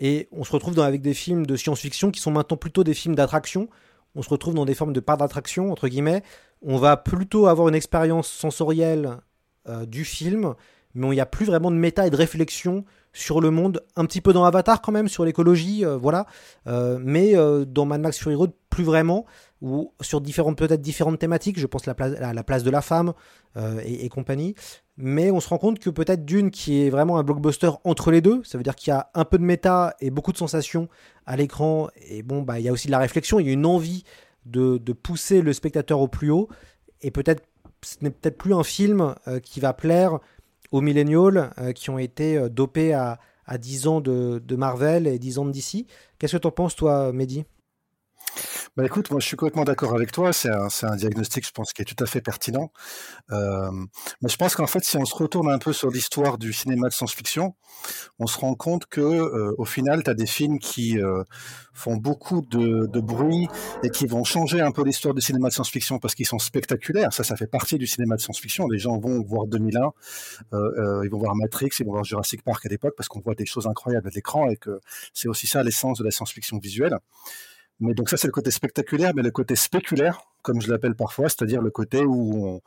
[0.04, 3.14] Et on se retrouve avec des films de science-fiction qui sont maintenant plutôt des films
[3.14, 3.68] d'attraction.
[4.16, 6.22] On se retrouve dans des formes de part d'attraction, entre guillemets.
[6.60, 9.18] On va plutôt avoir une expérience sensorielle
[9.86, 10.54] du film,
[10.94, 14.06] mais il n'y a plus vraiment de méta et de réflexion sur le monde, un
[14.06, 16.26] petit peu dans Avatar quand même, sur l'écologie, euh, voilà,
[16.66, 19.26] euh, mais euh, dans Mad Max Fury Road, plus vraiment,
[19.60, 21.94] ou sur différentes, peut-être différentes thématiques, je pense à
[22.32, 23.12] la place de la femme
[23.84, 24.54] et, compagnie,
[24.96, 28.20] mais on se rend compte que peut-être Dune, qui est vraiment un blockbuster entre les
[28.20, 30.88] deux, ça veut dire qu'il y a un peu de méta et beaucoup de sensations
[31.26, 33.52] à l'écran, et bon, bah, il y a aussi de la réflexion, il y a
[33.52, 34.04] une envie
[34.44, 36.48] de, de pousser le spectateur au plus haut,
[37.00, 37.44] et peut-être
[37.84, 40.20] ce n'est peut-être plus un film qui va plaire
[40.72, 45.06] aux millennials euh, qui ont été euh, dopés à, à 10 ans de, de, Marvel
[45.06, 45.86] et 10 ans de DC.
[46.18, 47.44] Qu'est-ce que tu en penses, toi, Mehdi?
[48.76, 50.32] Bah écoute, moi je suis complètement d'accord avec toi.
[50.32, 52.72] C'est un, diagnostic, je pense, qui est tout à fait pertinent.
[53.30, 53.70] Euh,
[54.20, 56.88] mais je pense qu'en fait, si on se retourne un peu sur l'histoire du cinéma
[56.88, 57.54] de science-fiction,
[58.18, 61.22] on se rend compte que euh, au final, tu as des films qui euh,
[61.72, 63.48] font beaucoup de, bruit
[63.82, 67.12] et qui vont changer un peu l'histoire du cinéma de science-fiction parce qu'ils sont spectaculaires.
[67.12, 68.68] Ça, ça fait partie du cinéma de science-fiction.
[68.68, 69.92] Les gens vont voir 2001,
[70.52, 73.34] euh, ils vont voir Matrix, ils vont voir Jurassic Park à l'époque parce qu'on voit
[73.34, 74.80] des choses incroyables à l'écran et que
[75.12, 76.98] c'est aussi ça l'essence de la science-fiction visuelle.
[77.80, 81.28] Mais donc ça, c'est le côté spectaculaire, mais le côté spéculaire, comme je l'appelle parfois,
[81.28, 82.60] c'est-à-dire le côté où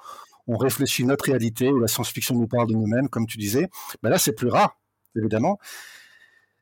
[0.48, 3.70] on, réfléchit notre réalité, où la science-fiction nous parle de nous-mêmes, comme tu disais.
[4.04, 4.78] Ben là, c'est plus rare,
[5.16, 5.58] évidemment.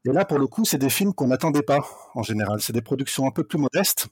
[0.06, 1.80] Et là, pour le coup, c'est des films qu'on n'attendait pas,
[2.14, 2.62] en général.
[2.62, 4.08] C'est des productions un peu plus modestes,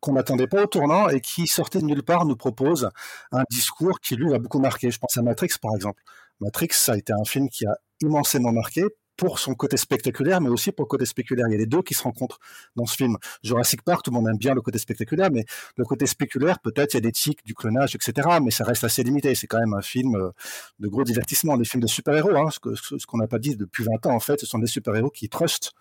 [0.00, 2.90] qu'on n'attendait pas au tournant et qui, sortaient de nulle part, nous proposent
[3.32, 4.90] un discours qui, lui, a beaucoup marqué.
[4.90, 6.02] Je pense à Matrix, par exemple.
[6.40, 8.84] Matrix, ça a été un film qui a immensément marqué
[9.20, 11.46] pour son côté spectaculaire, mais aussi pour le côté spéculaire.
[11.48, 12.38] Il y a les deux qui se rencontrent
[12.74, 13.18] dans ce film.
[13.44, 15.44] Jurassic Park, tout le monde aime bien le côté spectaculaire, mais
[15.76, 17.12] le côté spéculaire, peut-être il y a des
[17.44, 19.34] du clonage, etc., mais ça reste assez limité.
[19.34, 20.30] C'est quand même un film euh,
[20.78, 24.06] de gros divertissement, des films de super-héros, hein, ce qu'on n'a pas dit depuis 20
[24.06, 25.72] ans, en fait, ce sont des super-héros qui trustent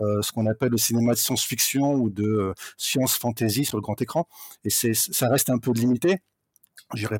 [0.00, 4.00] euh, ce qu'on appelle le cinéma de science-fiction ou de euh, science-fantasy sur le grand
[4.00, 4.28] écran.
[4.62, 6.18] Et ça reste un peu limité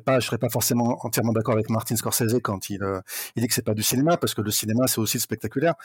[0.03, 3.01] pas, je serais pas forcément entièrement d'accord avec Martin Scorsese quand il, euh,
[3.35, 5.75] il dit que c'est pas du cinéma, parce que le cinéma c'est aussi spectaculaire,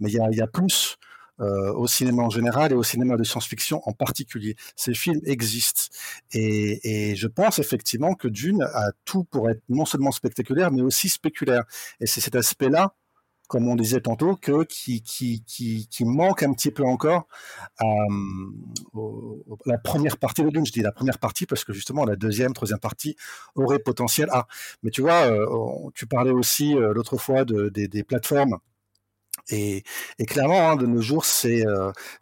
[0.00, 0.96] mais il y a, plus
[1.40, 4.54] euh, au cinéma en général et au cinéma de science-fiction en particulier.
[4.76, 5.94] Ces films existent
[6.32, 11.08] et, je pense effectivement que Dune a tout pour être non seulement spectaculaire, mais aussi
[11.08, 11.64] spéculaire.
[12.00, 12.94] Et c'est cet aspect-là
[13.52, 15.04] comme on disait tantôt, que, qui,
[16.06, 17.28] manque un petit peu encore
[17.78, 20.64] à, euh, la première partie de Dune.
[20.64, 23.14] Je dis la première partie parce que justement la deuxième, troisième partie
[23.54, 24.46] aurait potentiel à.
[24.82, 28.56] Mais tu vois, euh, tu parlais aussi euh, l'autre fois de, des, plateformes.
[29.50, 29.84] Et,
[30.26, 31.62] clairement, hein, de nos jours, ce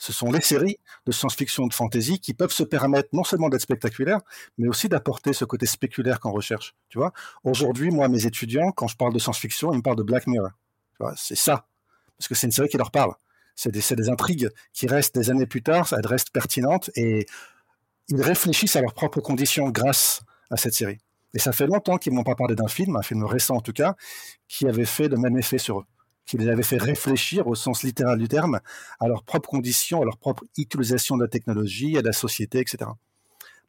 [0.00, 4.20] sont les séries de science-fiction, de fantasy qui peuvent se permettre non seulement d'être spectaculaires,
[4.58, 6.74] mais aussi d'apporter ce côté spéculaire qu'on recherche.
[6.88, 7.12] Tu vois,
[7.44, 10.50] aujourd'hui, moi, mes étudiants, quand je parle de science-fiction, ils me parlent de Black Mirror
[11.16, 11.66] C'est ça.
[12.18, 13.14] Parce que c'est une série qui leur parle.
[13.56, 17.26] C'est des, intrigues qui restent des années plus tard, elles restent pertinentes et
[18.08, 20.98] ils réfléchissent à leurs propres conditions grâce à cette série.
[21.34, 23.60] Et ça fait longtemps qu'ils ne m'ont pas parlé d'un film, un film récent en
[23.60, 23.96] tout cas,
[24.48, 25.84] qui avait fait le même effet sur eux,
[26.26, 28.60] qui les avait fait réfléchir au sens littéral du terme
[28.98, 32.90] à leurs propres conditions, à leur propre utilisation de la technologie, à la société, etc.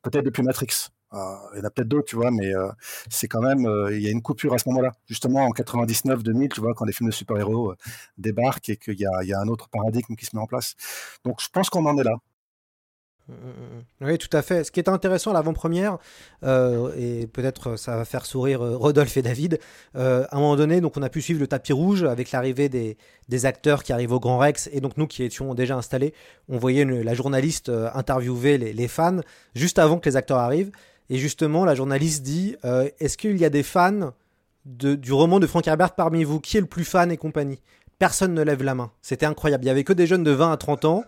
[0.01, 0.89] Peut-être depuis Matrix.
[1.14, 2.70] Euh, il y en a peut-être d'autres, tu vois, mais euh,
[3.09, 4.91] c'est quand même, euh, il y a une coupure à ce moment-là.
[5.07, 7.74] Justement, en 99-2000, tu vois, quand les films de super-héros
[8.18, 10.76] débarquent et qu'il y, a, un autre paradigme qui se met en place.
[11.26, 12.16] Donc, je pense qu'on en est là.
[13.28, 14.05] Mm, mm, mm.
[14.07, 14.64] Oui, tout à fait.
[14.64, 15.97] Ce qui est intéressant à l'avant-première,
[16.43, 19.59] et peut-être ça va faire sourire Rodolphe et David,
[19.95, 23.45] à un moment donné, donc on a pu suivre le tapis rouge avec l'arrivée des,
[23.45, 26.14] acteurs qui arrivent au Grand Rex, et donc nous qui étions déjà installés,
[26.47, 29.20] on voyait la journaliste interviewer les, fans
[29.55, 30.72] juste avant que les acteurs arrivent,
[31.12, 32.55] et justement la journaliste dit
[32.99, 34.14] Est-ce qu'il y a des fans
[34.66, 37.59] du roman de Frank Herbert parmi vous Qui est le plus fan et compagnie?
[37.99, 38.91] Personne ne lève la main.
[39.01, 39.66] C'était incroyable.
[39.66, 41.03] Il y avait que des jeunes de 20 à 30 ans.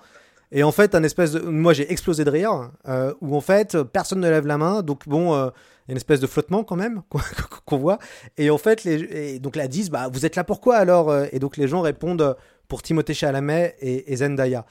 [0.52, 1.40] Et en fait, un espèce de.
[1.40, 4.84] Moi, j'ai explosé de rire, euh, où en fait, personne ne lève la main.
[4.84, 5.50] Donc, bon, euh,
[5.88, 7.02] une espèce de flottement quand même,
[7.66, 7.98] qu'on voit.
[8.38, 9.40] Et en fait, les...
[9.40, 11.10] donc là, disent bah, Vous êtes là pourquoi alors?
[11.10, 12.36] Euh Et donc, les gens répondent
[12.68, 14.66] pour Timothée Chalamet et, Zendaya.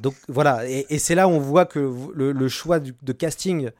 [0.00, 0.68] donc, voilà.
[0.68, 3.70] Et, c'est là où on voit que le, choix de casting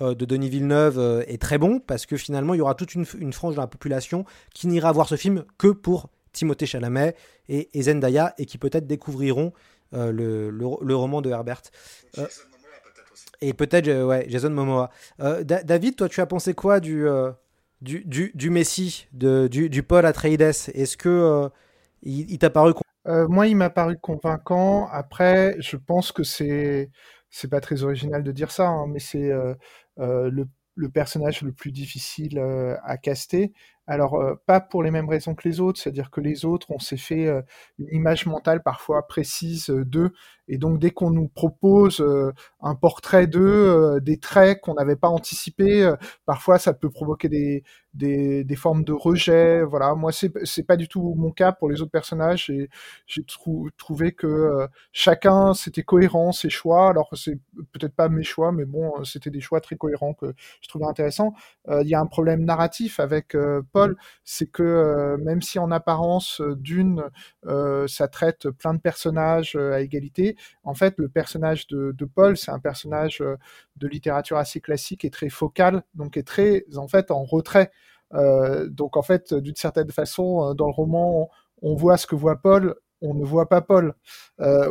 [0.00, 3.32] de Denis Villeneuve est très bon, parce que finalement, il y aura toute une, une
[3.32, 7.14] frange de la population qui n'ira voir ce film que pour Timothée Chalamet
[7.48, 9.52] et, et Zendaya, et qui peut-être découvriront
[9.94, 11.62] euh, le, le, roman de Herbert.
[12.18, 12.26] Euh,
[13.40, 14.90] et peut-être ouais, Jason Momoa.
[15.20, 17.06] Euh, David, toi, tu as pensé quoi du,
[17.80, 20.42] du, du, du, Messi, de, du, du Paul Atreides?
[20.42, 21.48] Est-ce que
[22.02, 22.72] il, t'a paru
[23.06, 24.88] Moi, il m'a paru convaincant.
[24.90, 26.90] Après, je pense que c'est
[27.30, 29.32] c'est pas très original de dire ça, hein, mais c'est
[29.96, 33.52] le, le, personnage le plus difficile à caster.
[33.86, 36.78] Alors, euh, pas pour les mêmes raisons que les autres, c'est-à-dire que les autres, on
[36.78, 37.42] s'est fait euh,
[37.78, 40.12] une image mentale parfois précise euh, d'eux,
[40.48, 42.04] et donc dès qu'on nous propose
[42.60, 45.90] un portrait d'eux, des traits qu'on n'avait pas anticipés,
[46.26, 47.64] parfois ça peut provoquer des,
[47.94, 49.62] des, des, formes de rejet.
[49.62, 52.52] Voilà, moi c'est c'est pas du tout mon cas pour les autres personnages.
[53.06, 53.24] J'ai
[53.78, 56.90] trouvé que chacun c'était cohérent ses choix.
[56.90, 57.38] Alors c'est
[57.72, 61.32] peut-être pas mes choix, mais bon, c'était des choix très cohérents que je trouvais intéressants.
[61.70, 63.34] Il y a un problème narratif avec
[63.74, 67.02] Paul, c'est que euh, même si en apparence euh, d'une
[67.46, 72.52] euh, ça traite plein de personnages à égalité, en fait le personnage de, Paul c'est
[72.52, 73.18] un personnage
[73.76, 77.72] de littérature assez classique et très focal, donc est très en fait en retrait.
[78.68, 81.28] donc en fait d'une certaine façon dans le roman
[81.62, 83.94] on voit ce que voit Paul, on ne voit pas Paul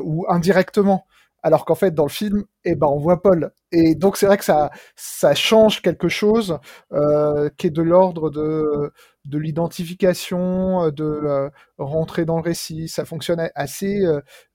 [0.03, 1.05] ou indirectement
[1.43, 3.51] alors qu'en fait dans le film eh ben on voit Paul.
[3.71, 6.59] Et donc c'est vrai que ça ça change quelque chose
[6.93, 8.91] euh, qui est de l'ordre de
[9.25, 12.87] de l'identification de euh, rentrer dans le récit.
[12.87, 14.05] Ça fonctionne assez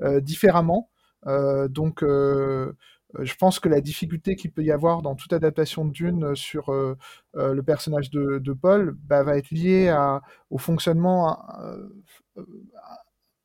[0.03, 0.91] euh, différemment.
[1.27, 6.35] Donc je pense que la difficulté qu'il peut y avoir dans toute adaptation de Dune
[6.35, 6.71] sur
[7.35, 11.39] le personnage de, Paul bah, va être liée à, au fonctionnement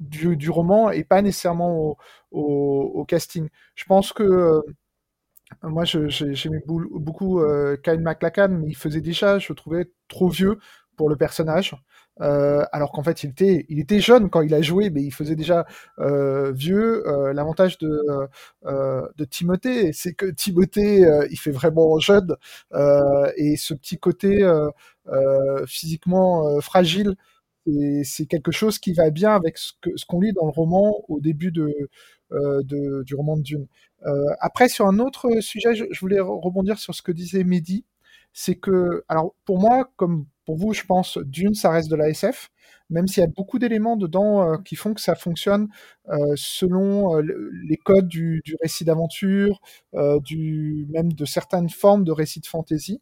[0.09, 1.97] du, roman et pas nécessairement
[2.31, 3.49] au, casting.
[3.75, 4.61] Je pense que
[5.63, 10.57] euh, moi, j'aimais beaucoup euh, Kyle MacLachlan, mais il faisait déjà, je trouvais, trop vieux
[10.97, 11.75] pour le personnage.
[12.21, 15.11] Euh, alors qu'en fait, il était, il était jeune quand il a joué, mais il
[15.11, 15.65] faisait déjà
[15.97, 17.03] vieux.
[17.33, 17.89] L'avantage de,
[18.63, 22.35] de Timothée, c'est que Timothée, il fait vraiment jeune,
[23.37, 24.47] et ce petit côté
[25.67, 27.15] physiquement fragile
[28.03, 29.73] c'est quelque chose qui va bien avec ce
[30.07, 31.51] qu'on lit dans le roman au début
[32.31, 32.63] euh,
[33.03, 33.67] du roman de Dune.
[34.05, 37.85] Euh, après, sur un autre sujet, je, voulais rebondir sur ce que disait Mehdi.
[38.33, 42.09] C'est que, alors pour moi, comme pour vous, je pense, Dune, ça reste de la
[42.09, 42.49] SF,
[42.89, 45.67] même s'il y a beaucoup d'éléments dedans euh, qui font que ça fonctionne
[46.35, 49.61] selon les codes du, récit d'aventure,
[49.93, 53.01] même de certaines formes de récits de fantasy.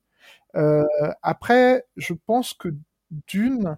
[1.24, 2.70] après, je pense que
[3.28, 3.78] Dune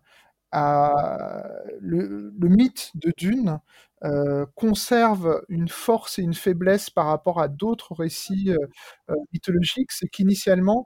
[0.53, 3.59] le, mythe de Dune
[4.05, 8.57] euh, conserve une force et une faiblesse par rapport à d'autres récits euh,
[9.09, 10.85] euh, mythologiques, c'est qu'initialement,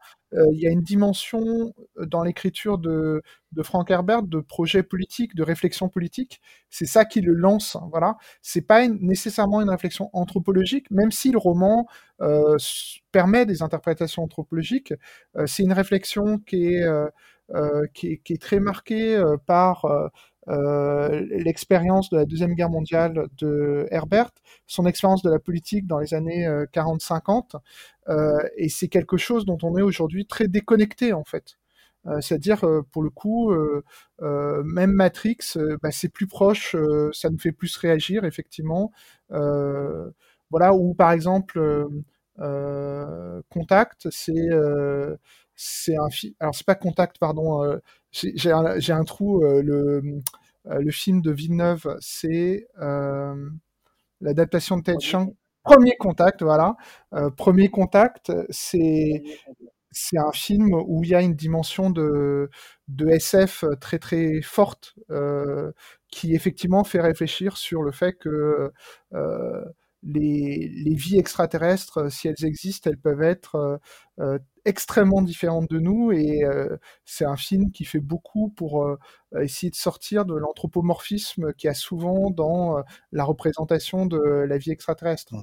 [0.52, 3.22] il y a une dimension dans l'écriture de,
[3.54, 6.42] de, Frank Herbert de projet politique, de réflexion politique.
[6.70, 7.78] C'est ça qui le lance.
[7.92, 11.88] Voilà, c'est pas nécessairement une réflexion anthropologique, même si le roman
[13.14, 14.94] permet des interprétations anthropologiques.
[15.46, 16.86] c'est une réflexion qui est
[17.56, 19.86] euh, qui, est, très marqué euh, par
[20.50, 24.32] euh, l'expérience de la Deuxième Guerre mondiale de Herbert,
[24.66, 27.56] son expérience de la politique dans les années 40-50,
[28.58, 31.58] et c'est quelque chose dont on est aujourd'hui très déconnecté en fait.
[32.22, 33.54] C'est-à-dire, pour le coup,
[34.22, 35.38] même Matrix,
[35.82, 36.76] bah, c'est plus proche,
[37.14, 38.92] ça nous fait plus réagir, effectivement.
[39.30, 41.88] voilà, ou par exemple,
[43.50, 44.50] Contact, c'est
[45.58, 46.34] c'est un film.
[46.40, 47.78] Alors, c'est pas Contact, pardon.
[48.14, 49.42] j'ai un, un, trou.
[49.42, 50.22] le,
[50.66, 52.68] le film de Villeneuve, c'est
[54.22, 55.34] l'adaptation de Ted Chiang.
[55.64, 56.78] Premier contact, voilà.
[57.36, 59.22] premier contact, c'est
[59.98, 62.50] c'est un film où il y a une dimension de,
[62.88, 65.72] de SF très très forte euh,
[66.12, 68.72] qui effectivement fait réfléchir sur le fait que
[69.14, 69.66] euh,
[70.08, 73.80] les, les, vies extraterrestres, si elles existent, elles peuvent être
[74.20, 76.42] euh, extrêmement différentes de nous et
[77.06, 78.86] c'est un film qui fait beaucoup pour
[79.40, 82.84] essayer de sortir de l'anthropomorphisme qu'il y a souvent dans
[83.14, 85.36] la représentation de la vie extraterrestre.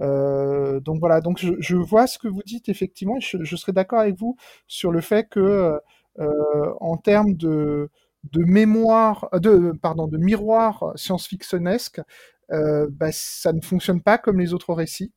[0.00, 4.00] Euh, donc voilà, donc je, vois ce que vous dites effectivement, je, je serais d'accord
[4.00, 4.36] avec vous
[4.66, 5.80] sur le fait que
[6.18, 7.90] euh, en termes de,
[8.32, 12.00] de mémoire, euh, de pardon, de miroir science-fictionnesque,
[12.50, 15.12] bah, ça ne fonctionne pas comme les autres récits.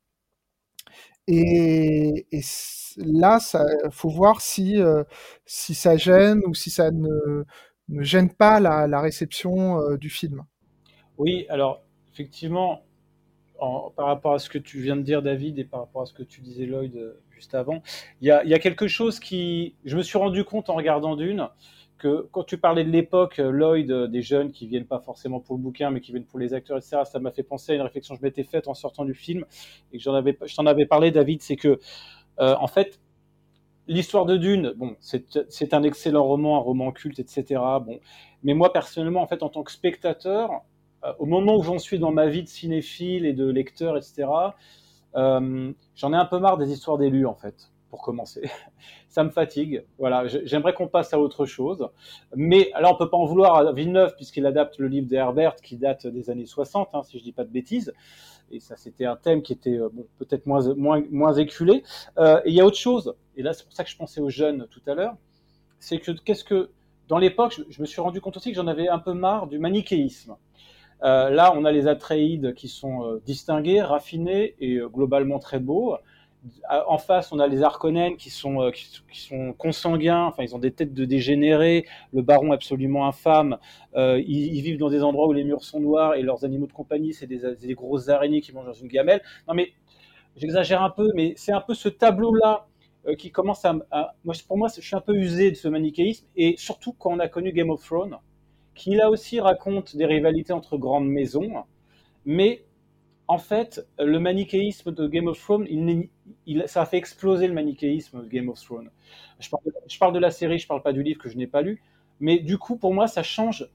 [1.28, 2.26] Et,
[2.98, 3.40] là,
[3.86, 4.80] il faut voir si,
[5.46, 7.44] si ça gêne ou si ça ne,
[7.90, 10.44] ne gêne pas la, la réception du film.
[11.18, 12.84] Oui, alors effectivement,
[13.96, 16.14] par rapport à ce que tu viens de dire, David, et par rapport à ce
[16.14, 17.82] que tu disais, Lloyd, euh, juste avant,
[18.22, 19.76] il y a, quelque chose qui.
[19.86, 21.48] Je me suis rendu compte en regardant d'une
[21.98, 25.40] que quand tu parlais de l'époque, euh, Lloyd, euh, des jeunes qui viennent pas forcément
[25.40, 27.76] pour le bouquin, mais qui viennent pour les acteurs, etc., ça m'a fait penser à
[27.76, 29.46] une réflexion que je m'étais faite en sortant du film
[29.92, 31.80] et que j'en avais, je t'en avais parlé, David, c'est que,
[32.38, 33.00] en fait,
[33.88, 37.62] L'histoire de Dune, bon, c'est un excellent roman, un roman culte, etc.
[37.86, 38.00] Bon,
[38.42, 40.62] mais moi personnellement, en fait, en tant que spectateur,
[41.04, 44.30] euh, au moment où j'en suis dans ma vie de cinéphile et de lecteur, etc.,
[45.16, 48.50] euh, j'en ai un peu marre des histoires d'élus, en fait, pour commencer.
[49.08, 49.86] Ça me fatigue.
[50.00, 51.88] Voilà, j'aimerais qu'on passe à autre chose.
[52.36, 55.78] Mais là, on peut pas en vouloir à Villeneuve, puisqu'il adapte le livre d'Herbert, qui
[55.78, 57.94] date des années 60, hein, si je dis pas de bêtises.
[58.50, 61.84] Et ça, c'était un thème qui était euh, peut-être moins, moins, moins éculé.
[62.18, 64.30] et il y a autre chose, et là, c'est pour ça que je pensais aux
[64.30, 65.16] jeunes tout à l'heure,
[65.78, 66.72] c'est que qu'est-ce que
[67.10, 69.60] dans l'époque, je, me suis rendu compte aussi que j'en avais un peu marre du
[69.60, 70.36] manichéisme.
[71.04, 75.60] Euh, là, on a les Atreides qui sont euh, distingués, raffinés et euh, globalement très
[75.60, 75.96] beaux.
[76.70, 77.62] En face, on a les
[78.18, 83.08] qui sont, qui, sont consanguins, enfin, ils ont des têtes de dégénérés, le baron absolument
[83.08, 83.58] infâme.
[83.96, 87.14] Ils, vivent dans des endroits où les murs sont noirs et leurs animaux de compagnie,
[87.14, 89.22] c'est des, grosses araignées qui mangent dans une gamelle.
[89.48, 89.72] Non, mais
[90.36, 92.68] j'exagère un peu, mais c'est un peu ce tableau-là
[93.18, 93.74] qui commence à,
[94.24, 97.20] moi, pour moi, je suis un peu usé de ce manichéisme, et surtout quand on
[97.20, 98.18] a connu Game of Thrones,
[98.76, 101.64] qui là aussi raconte des rivalités entre grandes maisons,
[102.26, 102.64] mais
[103.28, 105.66] en fait, le manichéisme de Game of Thrones,
[106.46, 108.90] il, ça a fait exploser le manichéisme de Game of Thrones.
[109.40, 111.82] Je parle, de la série, je parle pas du livre que je n'ai pas lu,
[112.20, 113.68] mais du coup, pour moi, ça change.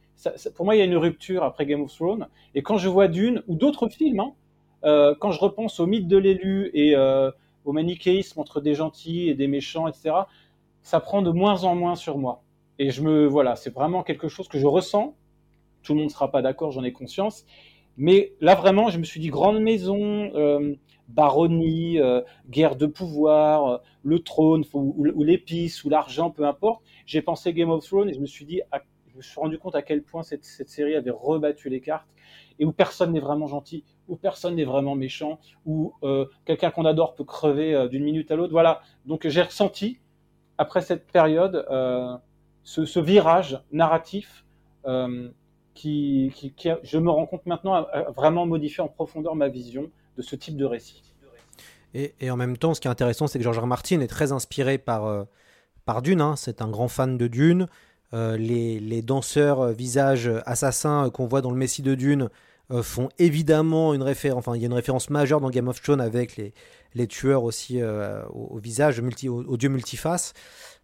[0.54, 2.28] pour moi, il y a une rupture après Game of Thrones.
[2.54, 4.32] Et quand je vois Dune ou d'autres films, hein,
[4.84, 7.30] euh, quand je repense au mythe de l'élu et euh,
[7.64, 10.14] au manichéisme entre des gentils et des méchants, etc.,
[10.82, 12.42] ça prend de moins en moins sur moi.
[12.78, 15.14] Et je me, voilà, c'est vraiment quelque chose que je ressens.
[15.82, 17.44] Tout le monde ne sera pas d'accord, j'en ai conscience.
[17.98, 19.98] Mais là, vraiment, je me suis dit grande maison,
[20.36, 20.76] euh,
[21.08, 26.80] baronnie, euh, guerre de pouvoir, euh, le trône, ou, l'épice, ou l'argent, peu importe.
[27.06, 28.62] J'ai pensé Game of Thrones et je me suis dit,
[29.08, 32.06] je me suis rendu compte à quel point cette, cette série avait rebattu les cartes
[32.60, 35.92] et où personne n'est vraiment gentil, où personne n'est vraiment méchant, où
[36.44, 38.50] quelqu'un qu'on adore peut crever d'une minute à l'autre.
[38.50, 38.80] Voilà.
[39.06, 40.00] Donc j'ai ressenti
[40.56, 41.64] après cette période
[42.64, 44.44] ce, virage narratif
[45.86, 50.22] euh, qui, je me rends compte maintenant, a, vraiment modifié en profondeur ma vision de
[50.22, 51.02] ce type de récit.
[51.94, 53.66] Et, en même temps, ce qui est intéressant, c'est que George R.
[53.66, 55.24] Martin est très inspiré par, euh,
[56.02, 56.20] Dune.
[56.20, 56.36] Hein.
[56.36, 57.66] C'est un grand fan de Dune.
[58.12, 62.28] Euh, les, danseurs visages assassins qu'on voit dans le Messie de Dune
[62.82, 64.40] font évidemment une référence.
[64.40, 66.36] Enfin, il y a une référence majeure dans Game of Thrones avec
[66.94, 70.34] les, tueurs aussi au, visage, multi, au, dieu multiface.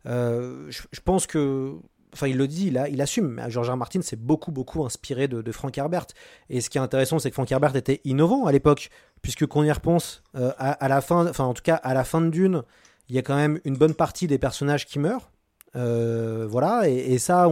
[0.07, 1.77] Euh, je, pense que
[2.15, 3.43] enfin il le dit, il, il assume.
[3.49, 3.77] George R.
[3.77, 6.07] Martin s'est beaucoup beaucoup inspiré de, Frank Herbert.
[6.49, 8.89] Et ce qui est intéressant, c'est que Frank Herbert était innovant à l'époque,
[9.21, 12.21] puisque qu'on y repense euh, à, la fin, enfin en tout cas à la fin
[12.21, 12.63] de Dune,
[13.09, 15.31] il y a quand même une bonne partie des personnages qui meurent.
[15.77, 17.49] Euh, voilà, et, ça,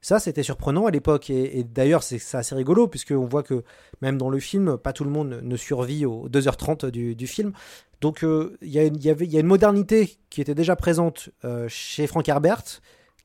[0.00, 1.28] ça c'était surprenant à l'époque.
[1.28, 3.64] Et, d'ailleurs, c'est assez rigolo, puisqu'on voit que
[4.00, 7.52] même dans le film, pas tout le monde ne survit aux 2h30 du, film.
[8.00, 11.30] Donc euh, il y, a une modernité qui était déjà présente
[11.66, 12.62] chez Frank Herbert,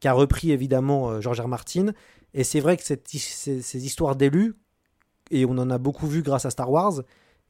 [0.04, 1.48] qui a repris évidemment euh, George R.
[1.48, 1.94] Martin.
[2.34, 4.54] Et c'est vrai que ces, histoires d'élus,
[5.32, 7.04] et on en a beaucoup vu grâce à Star Wars,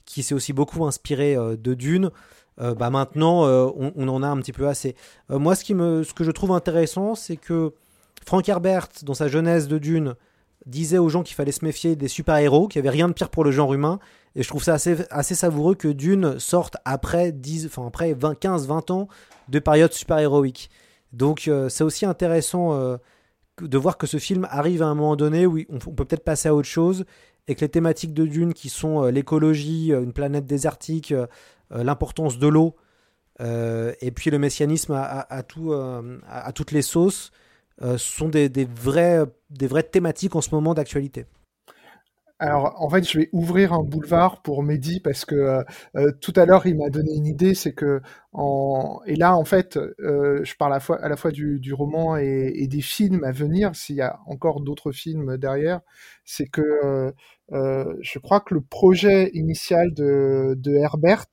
[0.05, 2.11] qui s'est aussi beaucoup inspiré de Dune,
[2.57, 4.95] bah maintenant, on, en a un petit peu assez.
[5.29, 7.73] moi, ce, que je trouve intéressant, c'est que
[8.25, 10.15] Frank Herbert, dans sa jeunesse de Dune,
[10.65, 13.29] disait aux gens qu'il fallait se méfier des super-héros, qu'il n'y avait rien de pire
[13.29, 13.99] pour le genre humain.
[14.35, 18.91] Et je trouve ça assez, assez savoureux que Dune sorte après, 10, enfin après 15-20
[18.91, 19.07] ans
[19.49, 20.69] de période super-héroïque.
[21.13, 22.97] Donc euh, c'est aussi intéressant euh,
[23.61, 26.49] de voir que ce film arrive à un moment donné où on, peut peut-être passer
[26.49, 27.05] à autre chose
[27.47, 31.13] et que les thématiques de Dune qui sont euh, l'écologie, une planète désertique,
[31.71, 32.75] l'importance de l'eau
[33.39, 37.31] et puis le messianisme à, tout, à toutes les sauces
[37.97, 39.25] sont des vraies
[39.91, 41.25] thématiques en ce moment d'actualité.
[42.39, 45.63] Alors, en fait, je vais ouvrir un boulevard pour Mehdi parce que euh,
[45.95, 48.01] euh, tout à l'heure, il m'a donné une idée, c'est que
[48.33, 48.99] en...
[49.05, 53.23] et là, en fait, euh, je parle à la fois, du, roman et, des films
[53.23, 55.81] à venir, s'il y a encore d'autres films derrière,
[56.25, 57.13] c'est que
[57.51, 61.27] je crois que le projet initial de, de Herbert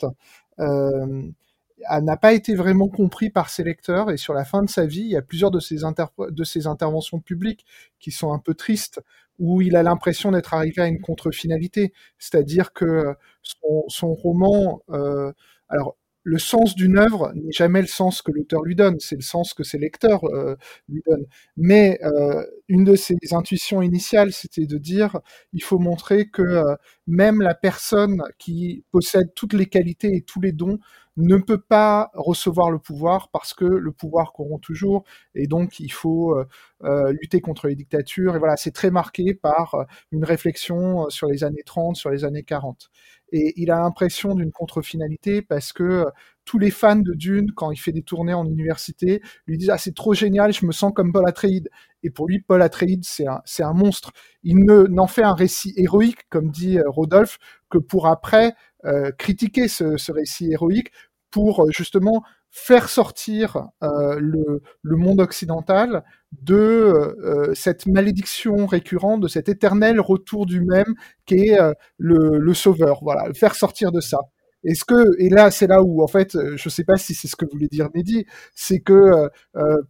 [0.59, 5.01] n'a pas été vraiment compris par ses lecteurs et sur la fin de sa vie,
[5.01, 7.65] il y a plusieurs de ses, de ses interventions publiques
[7.99, 9.01] qui sont un peu tristes
[9.41, 13.15] où il a l'impression d'être arrivé à une contre-finalité, c'est-à-dire que
[13.89, 15.33] son, roman, euh,
[15.69, 19.23] alors le sens d'une œuvre n'est jamais le sens que l'auteur lui donne, c'est le
[19.23, 20.55] sens que ses lecteurs euh,
[20.89, 21.25] lui donnent.
[21.57, 25.19] Mais euh, une de ses intuitions initiales, c'était de dire,
[25.55, 26.63] il faut montrer que
[27.07, 30.79] même la personne qui possède toutes les qualités et tous les dons
[31.21, 35.05] ne peut pas recevoir le pouvoir parce que le pouvoir corrompt toujours
[35.35, 36.47] et donc il faut euh,
[36.85, 38.37] euh, lutter contre les dictatures.
[38.37, 42.25] Et voilà c'est très marqué par euh, une réflexion sur les années 30 sur les
[42.25, 42.91] années 40
[43.33, 46.05] et il a l'impression d'une contre-finalité parce que
[46.45, 49.79] tous les fans de Dune quand il fait des tournées en université lui disent ah
[49.79, 51.69] c'est trop génial je me sens comme Paul Atreides
[52.03, 54.13] et pour lui Paul Atreides c'est un un monstre.
[54.43, 58.55] Il ne n'en fait un récit héroïque comme dit Rodolphe que pour après
[59.19, 60.91] critiquer ce, récit héroïque
[61.31, 66.05] pour euh, justement faire sortir euh, le, le, monde occidental
[66.43, 70.95] de euh, cette malédiction récurrente, de cet éternel retour du même
[71.27, 71.59] qui est
[71.99, 73.01] le, le, sauveur.
[73.03, 74.19] Voilà, faire sortir de ça.
[74.65, 77.37] Est-ce que et là c'est là où en fait je sais pas si c'est ce
[77.37, 79.31] que voulait dire Mehdi, c'est que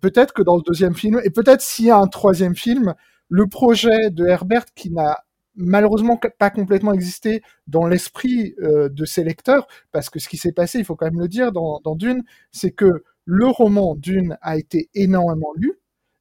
[0.01, 2.95] peut-être que dans le deuxième film et peut-être s'il y a un troisième film,
[3.29, 5.25] le projet de Herbert qui n'a
[5.57, 10.53] malheureusement pas complètement existé dans l'esprit euh, de ses lecteurs, parce que ce qui s'est
[10.53, 12.23] passé, il faut quand même le dire, dans, dans Dune,
[12.53, 15.75] c'est que le roman Dune a été énormément lu,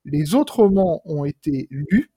[0.05, 2.11] les autres romans ont été lus,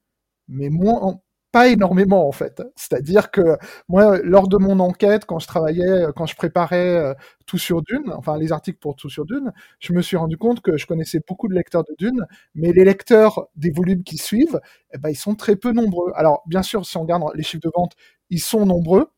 [0.48, 1.20] mais moins,
[1.52, 2.62] pas énormément en fait.
[2.76, 3.56] C'est-à-dire que
[3.88, 7.14] moi, lors de mon enquête, quand je travaillais, quand je préparais euh,
[7.46, 10.60] Tout sur Dune, enfin les articles pour Tout sur Dune, je me suis rendu compte
[10.62, 14.60] que je connaissais beaucoup de lecteurs de Dune, mais les lecteurs des volumes qui suivent,
[14.94, 16.12] eh ben, ils sont très peu nombreux.
[16.16, 17.92] Alors bien sûr, si on regarde les chiffres de vente,
[18.30, 19.08] ils sont nombreux,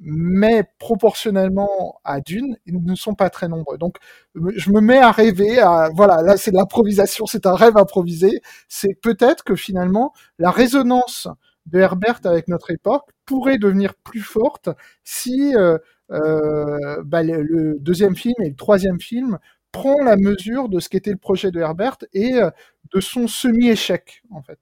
[0.00, 3.78] mais proportionnellement à Dune, ils ne sont pas très nombreux.
[3.78, 3.98] Donc,
[4.34, 8.40] je me mets à rêver, à, voilà, là c'est de l'improvisation, c'est un rêve improvisé,
[8.68, 11.28] c'est peut-être que finalement, la résonance
[11.66, 14.68] de Herbert avec notre époque pourrait devenir plus forte
[15.04, 15.78] si euh,
[16.10, 19.38] euh, bah, le, deuxième film et le troisième film
[19.70, 22.50] prend la mesure de ce qu'était le projet de Herbert et euh,
[22.92, 24.58] de son semi-échec en fait.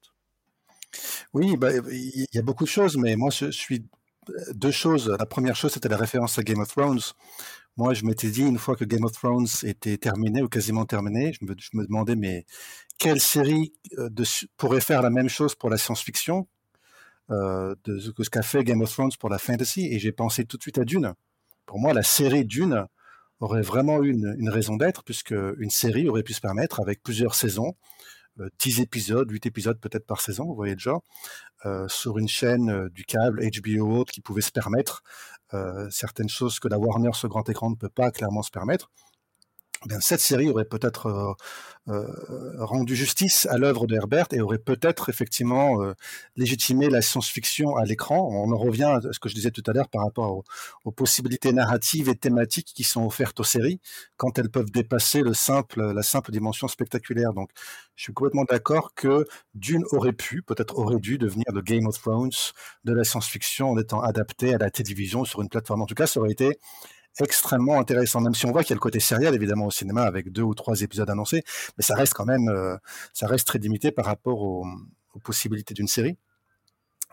[1.33, 3.87] Oui, bah, il y a beaucoup de choses, mais moi je suis
[4.55, 5.09] deux choses.
[5.19, 7.01] La première chose, c'était la référence à Game of Thrones.
[7.77, 11.33] Moi, je m'étais dit, une fois que Game of Thrones était terminé ou quasiment terminé,
[11.33, 12.45] je me, demandais, mais
[12.99, 13.73] quelle série
[14.57, 16.47] pourrait faire la même chose pour la science-fiction
[17.31, 20.57] euh, de ce qu'a fait Game of Thrones pour la fantasy, et j'ai pensé tout
[20.57, 21.15] de suite à Dune.
[21.67, 22.87] Pour moi, la série Dune
[23.41, 27.35] aurait vraiment une, une raison d'être, puisque une série aurait pu se permettre, avec plusieurs
[27.35, 27.75] saisons,
[28.39, 30.99] euh, 10 épisodes, 8 épisodes peut-être par saison, vous voyez déjà,
[31.67, 35.03] euh, sur une chaîne euh, du câble, HBO autre, qui pouvait se permettre
[35.91, 38.89] certaines choses que la Warner sur grand écran ne peut pas clairement se permettre.
[39.87, 41.33] Ben, cette série aurait peut-être euh,
[41.89, 45.95] euh, rendu justice à l'œuvre de Herbert et aurait peut-être effectivement euh,
[46.37, 48.29] légitimé la science-fiction à l'écran.
[48.31, 50.45] On en revient à ce que je disais tout à l'heure par rapport
[50.85, 53.81] aux, possibilités narratives et thématiques qui sont offertes aux séries
[54.19, 57.33] quand elles peuvent dépasser le simple, la simple dimension spectaculaire.
[57.33, 57.49] Donc,
[57.97, 59.25] je suis complètement d'accord que
[59.55, 62.31] Dune aurait pu, peut-être aurait dû devenir de Game of Thrones,
[62.85, 65.81] de la science-fiction en étant adapté à la télévision sur une plateforme.
[65.81, 66.59] En tout cas, ça aurait été
[67.25, 70.03] extrêmement intéressant, même si on voit qu'il y a le côté sériel évidemment au cinéma
[70.03, 71.43] avec deux ou trois épisodes annoncés,
[71.77, 72.77] mais ça reste quand même, euh,
[73.13, 74.67] ça reste très limité par rapport aux,
[75.25, 76.17] possibilités d'une série.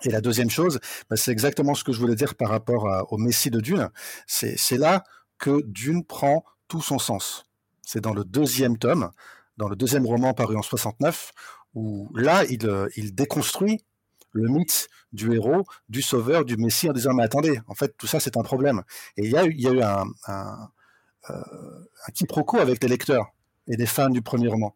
[0.04, 0.80] Et la deuxième chose,
[1.10, 3.90] bah, c'est exactement ce que je voulais dire par rapport au Messie de Dune.
[4.28, 5.04] C'est là
[5.40, 7.46] que Dune prend tout son sens.
[7.82, 9.12] C'est dans le deuxième tome,
[9.58, 11.32] dans le deuxième roman paru en 69,
[11.74, 13.84] où là, il, euh, il déconstruit
[14.32, 18.08] le mythe du héros, du sauveur, du messie en disant mais attendez, en fait tout
[18.08, 18.84] ça c'est un problème.
[19.18, 23.34] Et il y a, eu un, un quiproquo avec les lecteurs
[23.68, 24.76] et les fans du premier roman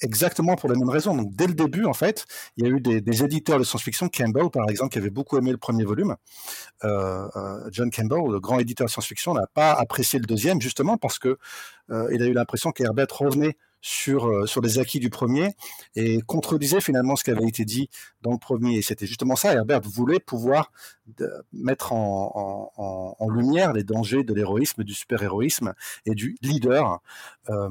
[0.00, 1.16] exactement pour la même raison.
[1.16, 4.50] Donc, dès le début, en fait, il y a eu des, éditeurs de science-fiction, Campbell,
[4.50, 6.16] par exemple, qui avait beaucoup aimé le premier volume.
[6.84, 10.96] Euh, euh, John Campbell, le grand éditeur de science-fiction, n'a pas apprécié le deuxième, justement
[10.96, 11.38] parce que
[11.90, 15.54] euh, il a eu l'impression qu'Herbert revenait sur, euh, sur les acquis du premier
[15.96, 17.90] et contredisait finalement ce qui avait été dit
[18.22, 18.78] dans le premier.
[18.78, 20.72] Et c'était justement ça, Herbert voulait pouvoir
[21.18, 25.74] de, mettre en, lumière les dangers de l'héroïsme, du super-héroïsme
[26.06, 27.00] et du leader.
[27.50, 27.68] Euh,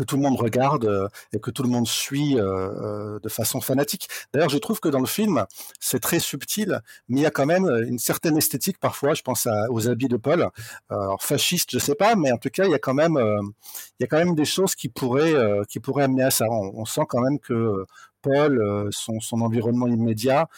[0.00, 3.28] que tout le monde regarde euh, et que tout le monde suit euh, euh, de
[3.28, 4.08] façon fanatique.
[4.32, 5.44] D'ailleurs, je trouve que dans le film,
[5.78, 9.12] c'est très subtil, mais il y a quand même une certaine esthétique parfois.
[9.12, 10.48] Je pense aux habits de Paul.
[10.88, 14.02] Alors fasciste, je sais pas, mais en tout cas, il y a quand même, il
[14.02, 15.34] y a quand même des choses qui pourraient,
[15.68, 16.46] qui pourraient amener à ça.
[16.48, 17.84] On, sent quand même que
[18.22, 20.48] Paul, son environnement immédiat,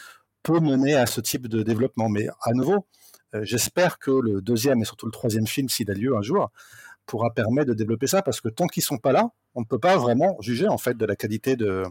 [0.43, 2.09] peut mener à ce type de développement.
[2.09, 2.85] Mais à nouveau,
[3.41, 6.51] j'espère que le deuxième et surtout le troisième film, s'il a lieu un jour,
[7.05, 9.79] pourra permettre de développer ça parce que tant qu'ils sont pas là, on ne peut
[9.79, 11.83] pas vraiment juger en fait de la qualité de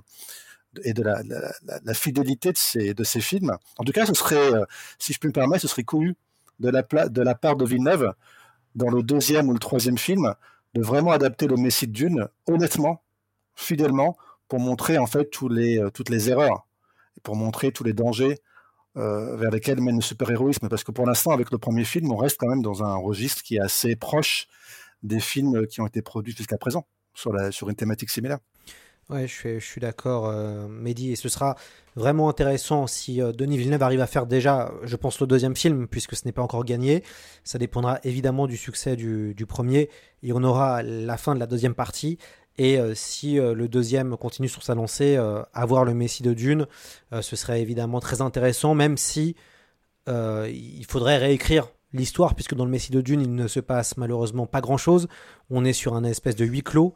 [0.84, 3.56] et de la, fidélité de ces, de ces films.
[3.76, 4.64] En tout cas, ce serait, euh,
[4.98, 6.16] si je puis me permettre, ce serait couru
[6.60, 8.14] de la, part de Villeneuve,
[8.74, 10.34] dans le deuxième ou le troisième film,
[10.74, 13.02] de vraiment adapter le Messie de Dune, honnêtement,
[13.54, 14.16] fidèlement,
[14.48, 16.66] pour montrer en fait euh, toutes les erreurs,
[17.16, 18.38] et pour montrer tous les dangers
[18.96, 20.68] euh, vers lesquels mène le super-héroïsme.
[20.68, 23.42] Parce que pour l'instant, avec le premier film, on reste quand même dans un registre
[23.42, 24.48] qui est assez proche
[25.02, 28.38] des films qui ont été produits jusqu'à présent sur, une thématique similaire.
[29.10, 31.56] Ouais, je suis, d'accord, euh, Mehdi, et ce sera
[31.96, 35.86] vraiment intéressant si euh, Denis Villeneuve arrive à faire déjà, je pense, le deuxième film,
[35.88, 37.02] puisque ce n'est pas encore gagné.
[37.44, 39.90] Ça dépendra évidemment du succès du, premier,
[40.22, 42.16] et on aura la fin de la deuxième partie.
[42.58, 45.18] Et euh, si le deuxième continue sur sa lancée,
[45.52, 46.66] avoir le Messie de Dune,
[47.20, 49.36] ce serait évidemment très intéressant, même si
[50.06, 54.46] il faudrait réécrire l'histoire, puisque dans le Messie de Dune, il ne se passe malheureusement
[54.46, 55.08] pas grand-chose.
[55.50, 56.94] On est sur un espèce de huis clos.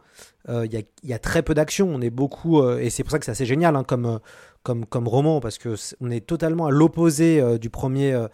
[0.48, 1.88] Il euh, y, y, a très peu d'action.
[1.92, 4.20] On est beaucoup, euh, et c'est pour ça que c'est assez génial hein, comme,
[4.62, 8.26] comme, comme roman, parce que est, est totalement à l'opposé euh, du premier.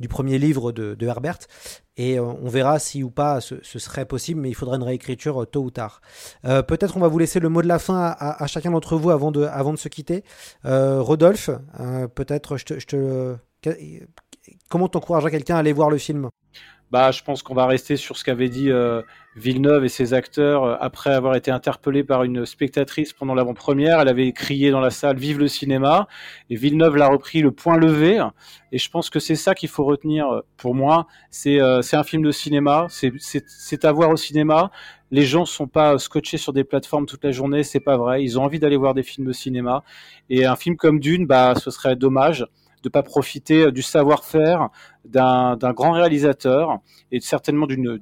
[0.00, 1.40] du premier livre de, Herbert
[1.98, 5.62] et on verra si ou pas ce, serait possible mais il faudra une réécriture tôt
[5.62, 6.00] ou tard
[6.42, 9.30] peut-être on va vous laisser le mot de la fin à chacun d'entre vous avant
[9.30, 10.24] de, avant de se quitter
[10.64, 11.50] Rodolphe
[12.14, 13.36] peut-être je te, je te
[14.68, 16.30] comment t'encouragerais quelqu'un à aller voir le film?
[16.90, 19.02] Bah, je pense qu'on va rester sur ce qu'avait dit euh,
[19.36, 24.00] Villeneuve et ses acteurs euh, après avoir été interpellé par une spectatrice pendant l'avant-première.
[24.00, 26.08] Elle avait crié dans la salle "Vive le cinéma"
[26.50, 28.20] et Villeneuve l'a repris le point levé.
[28.72, 31.06] Et je pense que c'est ça qu'il faut retenir euh, pour moi.
[31.30, 32.86] C'est un film de cinéma.
[32.88, 34.72] C'est à voir au cinéma.
[35.12, 37.62] Les gens sont pas scotchés sur des plateformes toute la journée.
[37.62, 38.24] C'est pas vrai.
[38.24, 39.84] Ils ont envie d'aller voir des films de cinéma.
[40.28, 42.46] Et un film comme Dune, bah, ce serait dommage
[42.82, 44.68] de pas profiter du savoir-faire
[45.04, 46.78] d'un grand réalisateur
[47.12, 48.00] et certainement d'une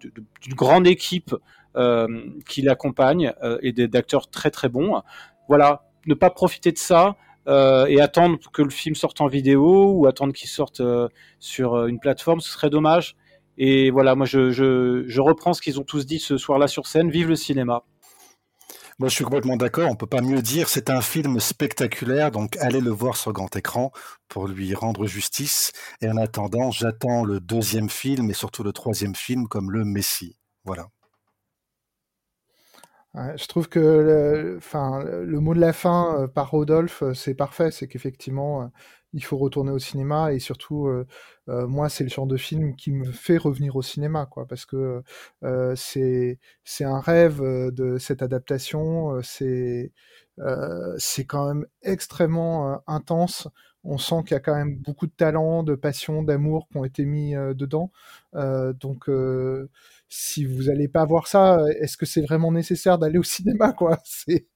[0.54, 1.34] grande équipe
[1.76, 2.08] euh,
[2.48, 5.02] qui l'accompagne euh, et d'acteurs très très bons.
[5.48, 7.16] Voilà, ne pas profiter de ça
[7.46, 11.08] euh, et attendre que le film sorte en vidéo ou attendre qu'il sorte euh,
[11.38, 13.16] sur une plateforme, ce serait dommage.
[13.58, 17.10] Et voilà, moi je reprends ce qu'ils ont tous dit ce soir-là sur scène.
[17.10, 17.84] Vive le cinéma.
[18.98, 19.90] Moi, je suis complètement d'accord.
[19.90, 20.68] On peut pas mieux dire.
[20.68, 23.92] C'est un film spectaculaire, donc allez le voir sur grand écran
[24.28, 25.72] pour lui rendre justice.
[26.00, 30.36] Et en attendant, j'attends le deuxième film et surtout le troisième film comme le Messie.
[30.64, 30.88] Voilà.
[33.36, 37.34] Je trouve que le, enfin, le mot de la fin euh, par Rodolphe, euh, c'est
[37.34, 37.70] parfait.
[37.70, 38.66] C'est qu'effectivement, euh,
[39.12, 41.06] il faut retourner au cinéma et surtout, euh,
[41.48, 44.66] euh, moi, c'est le genre de film qui me fait revenir au cinéma, quoi, parce
[44.66, 45.02] que
[45.44, 49.20] euh, c'est c'est un rêve de cette adaptation.
[49.22, 49.92] C'est
[50.98, 53.48] c'est quand même extrêmement intense.
[53.84, 56.84] On sent qu'il y a quand même beaucoup de talent, de passion, d'amour qui ont
[56.84, 57.90] été mis dedans.
[58.34, 59.08] donc
[60.08, 63.98] si vous n'allez pas voir ça, est-ce que c'est vraiment nécessaire d'aller au cinéma, quoi?
[64.04, 64.46] C'est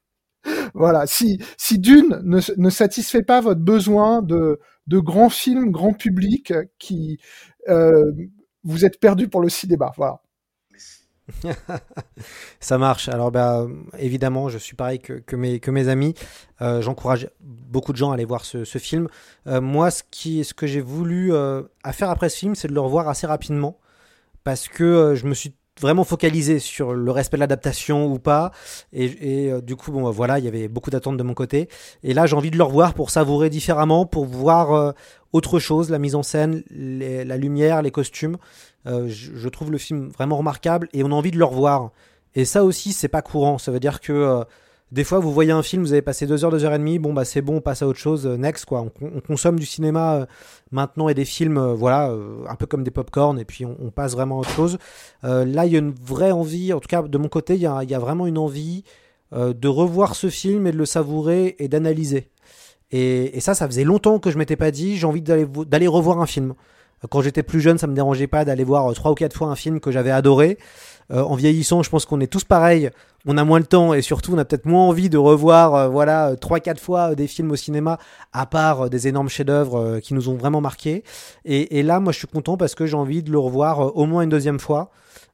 [0.74, 5.92] voilà, si, si Dune ne, ne, satisfait pas votre besoin de, de grands films, grand
[5.92, 7.18] public, qui
[7.68, 8.12] euh,
[8.64, 9.92] vous êtes perdu pour le cinéma.
[9.96, 10.20] Voilà.
[12.60, 13.08] Ça marche.
[13.08, 13.66] Alors, bah,
[13.98, 16.14] évidemment, je suis pareil que, que, mes, que mes amis.
[16.60, 19.08] Euh, J'encourage beaucoup de gens à aller voir ce, ce film.
[19.46, 22.68] Euh, moi, ce, qui, ce que j'ai voulu euh, à faire après ce film, c'est
[22.68, 23.78] de le revoir assez rapidement.
[24.44, 28.52] Parce que euh, je me suis vraiment focalisé sur le respect de l'adaptation ou pas.
[28.92, 31.68] Et, euh, du coup, bon, voilà, il y avait beaucoup d'attentes de mon côté.
[32.02, 34.92] Et là, j'ai envie de le revoir pour savourer différemment, pour voir euh,
[35.32, 38.38] autre chose, la mise en scène, la lumière, les costumes.
[38.86, 41.90] Euh, je, je, trouve le film vraiment remarquable et on a envie de le revoir.
[42.34, 43.58] Et ça aussi, c'est pas courant.
[43.58, 44.44] Ça veut dire que
[44.92, 46.98] des fois, vous voyez un film, vous avez passé deux heures, deux heures et demie,
[46.98, 48.82] bon, bah c'est bon, on passe à autre chose, euh, next, quoi.
[48.82, 50.26] On, on consomme du cinéma euh,
[50.70, 52.14] maintenant et des films, euh, voilà,
[52.46, 54.76] un peu comme des pop-corn, et puis on, passe vraiment à autre chose.
[55.22, 57.66] Là, il y a une vraie envie, en tout cas de mon côté, il y
[57.66, 58.84] a, vraiment une envie
[59.32, 62.28] de revoir ce film et de le savourer et d'analyser.
[62.90, 66.20] Et, et ça, ça faisait longtemps que je m'étais pas dit, j'ai envie d'aller revoir
[66.20, 66.54] un film.
[67.10, 69.48] Quand j'étais plus jeune, ça me dérangeait pas d'aller voir euh, trois ou quatre fois
[69.48, 70.58] un film que j'avais adoré.
[71.10, 72.90] Euh, en vieillissant, je pense qu'on est tous pareils.
[73.26, 75.88] On a moins le temps et surtout, on a peut-être moins envie de revoir, euh,
[75.88, 77.98] voilà, trois, quatre fois des films au cinéma,
[78.32, 81.02] à part des énormes chefs-d'œuvre qui nous ont vraiment marqués.
[81.44, 84.22] Et, là, moi, je suis content parce que j'ai envie de le revoir au moins
[84.22, 84.90] une deuxième fois.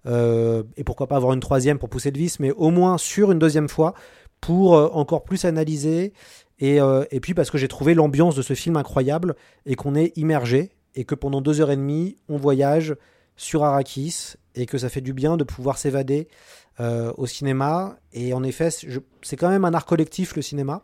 [0.06, 3.38] Et pourquoi pas avoir une troisième pour pousser le vis, mais au moins sur une
[3.38, 3.92] deuxième fois
[4.40, 6.14] pour encore plus analyser.
[6.60, 6.80] Et
[7.20, 11.04] puis parce que j'ai trouvé l'ambiance de ce film incroyable et qu'on est immergé et
[11.04, 12.96] que pendant deux heures et demie, on voyage
[13.36, 16.26] sur Arrakis et que ça fait du bien de pouvoir s'évader
[16.80, 18.00] euh, au cinéma.
[18.12, 18.70] Et en effet,
[19.22, 20.82] c'est quand même un art collectif le cinéma.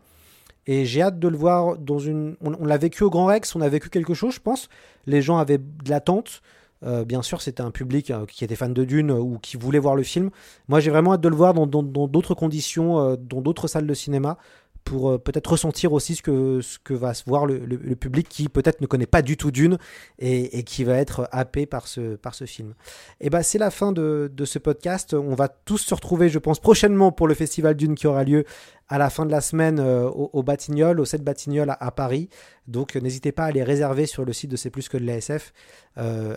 [0.68, 2.36] Et j'ai hâte de le voir dans une.
[2.40, 4.68] On, l'a vécu au Grand Rex, on a vécu quelque chose, je pense.
[5.06, 6.42] Les gens avaient de l'attente.
[6.84, 9.80] Euh, bien sûr, c'était un public euh, qui était fan de Dune ou qui voulait
[9.80, 10.30] voir le film.
[10.68, 14.38] Moi, j'ai vraiment hâte de le voir dans d'autres conditions, dans d'autres salles de cinéma,
[14.84, 18.48] pour euh, peut-être ressentir aussi ce que, ce que va voir le, le- public qui
[18.48, 19.78] peut-être ne connaît pas du tout Dune
[20.18, 22.74] et, et qui va être happé par ce, par ce film.
[23.20, 25.14] Et ben c'est la fin de, de ce podcast.
[25.14, 28.44] On va tous se retrouver, je pense, prochainement pour le festival Dune qui aura lieu
[28.88, 32.28] à la fin de la semaine euh, au, Batignolles, au 7 Batignolles à, Paris.
[32.68, 35.52] Donc n'hésitez pas à les réserver sur le site de C'est plus que de l'ASF,
[35.98, 36.36] euh,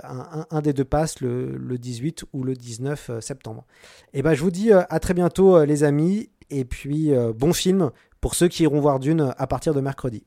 [0.49, 3.65] un, des deux passes le, le 18 ou le 19 euh, septembre.
[4.13, 7.91] Et ben je vous dis à très bientôt les amis et puis bon film
[8.27, 10.25] pour ceux qui iront voir Dune à partir de mercredi.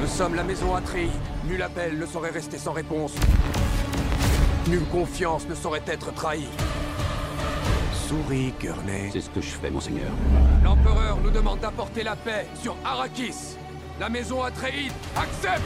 [0.00, 1.10] Nous sommes la maison Atreides.
[1.46, 3.12] Nul appel ne saurait rester sans réponse.
[4.68, 6.48] Nulle confiance ne saurait être trahie.
[7.92, 9.10] Souris, Gurney.
[9.12, 10.10] C'est ce que je fais, monseigneur.
[10.64, 13.58] L'empereur nous demande d'apporter la paix sur Arrakis.
[14.00, 15.60] La maison Atreides accepte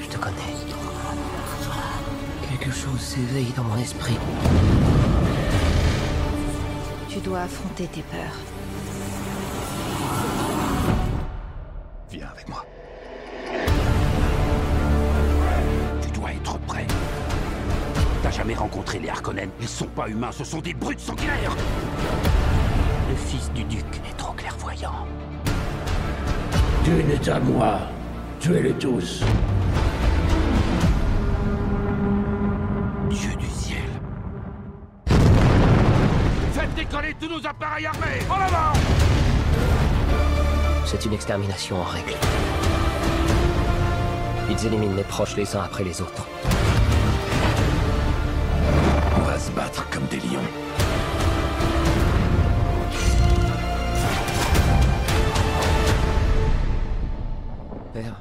[0.00, 0.56] Je te connais.
[2.48, 4.16] Quelque chose s'éveille dans mon esprit.
[7.22, 8.36] Tu dois affronter tes peurs.
[12.10, 12.66] Viens avec moi.
[16.02, 16.84] Tu dois être prêt.
[18.24, 21.56] T'as jamais rencontré les Harkonnen Ils sont pas humains, ce sont des brutes sanguinaires
[23.08, 25.06] Le fils du duc est trop clairvoyant.
[26.82, 27.82] Dune est à moi.
[28.40, 29.22] Tuez-les tous.
[36.92, 38.78] Faites décoller tous nos appareils armés En avant
[40.84, 42.12] C'est une extermination en règle.
[44.50, 46.26] Ils éliminent les proches les uns après les autres.
[49.16, 50.40] On va se battre comme des lions.
[57.94, 58.20] Père,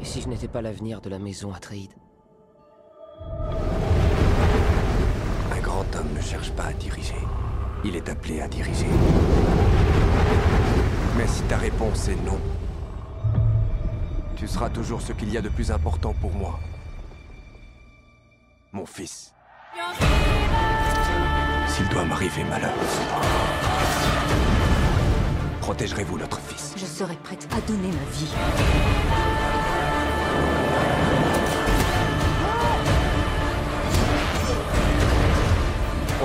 [0.00, 1.94] et si je n'étais pas l'avenir de la maison Atreides
[5.52, 7.14] Un grand homme ne cherche pas à diriger.
[7.88, 8.88] Il est appelé à diriger.
[11.16, 12.40] Mais si ta réponse est non,
[14.34, 16.58] tu seras toujours ce qu'il y a de plus important pour moi.
[18.72, 19.32] Mon fils.
[21.68, 22.74] S'il doit m'arriver malheur,
[25.60, 29.55] protégerez-vous notre fils Je serai prête à donner ma vie.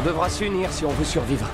[0.02, 1.48] On devra s'unir si on veut survivre.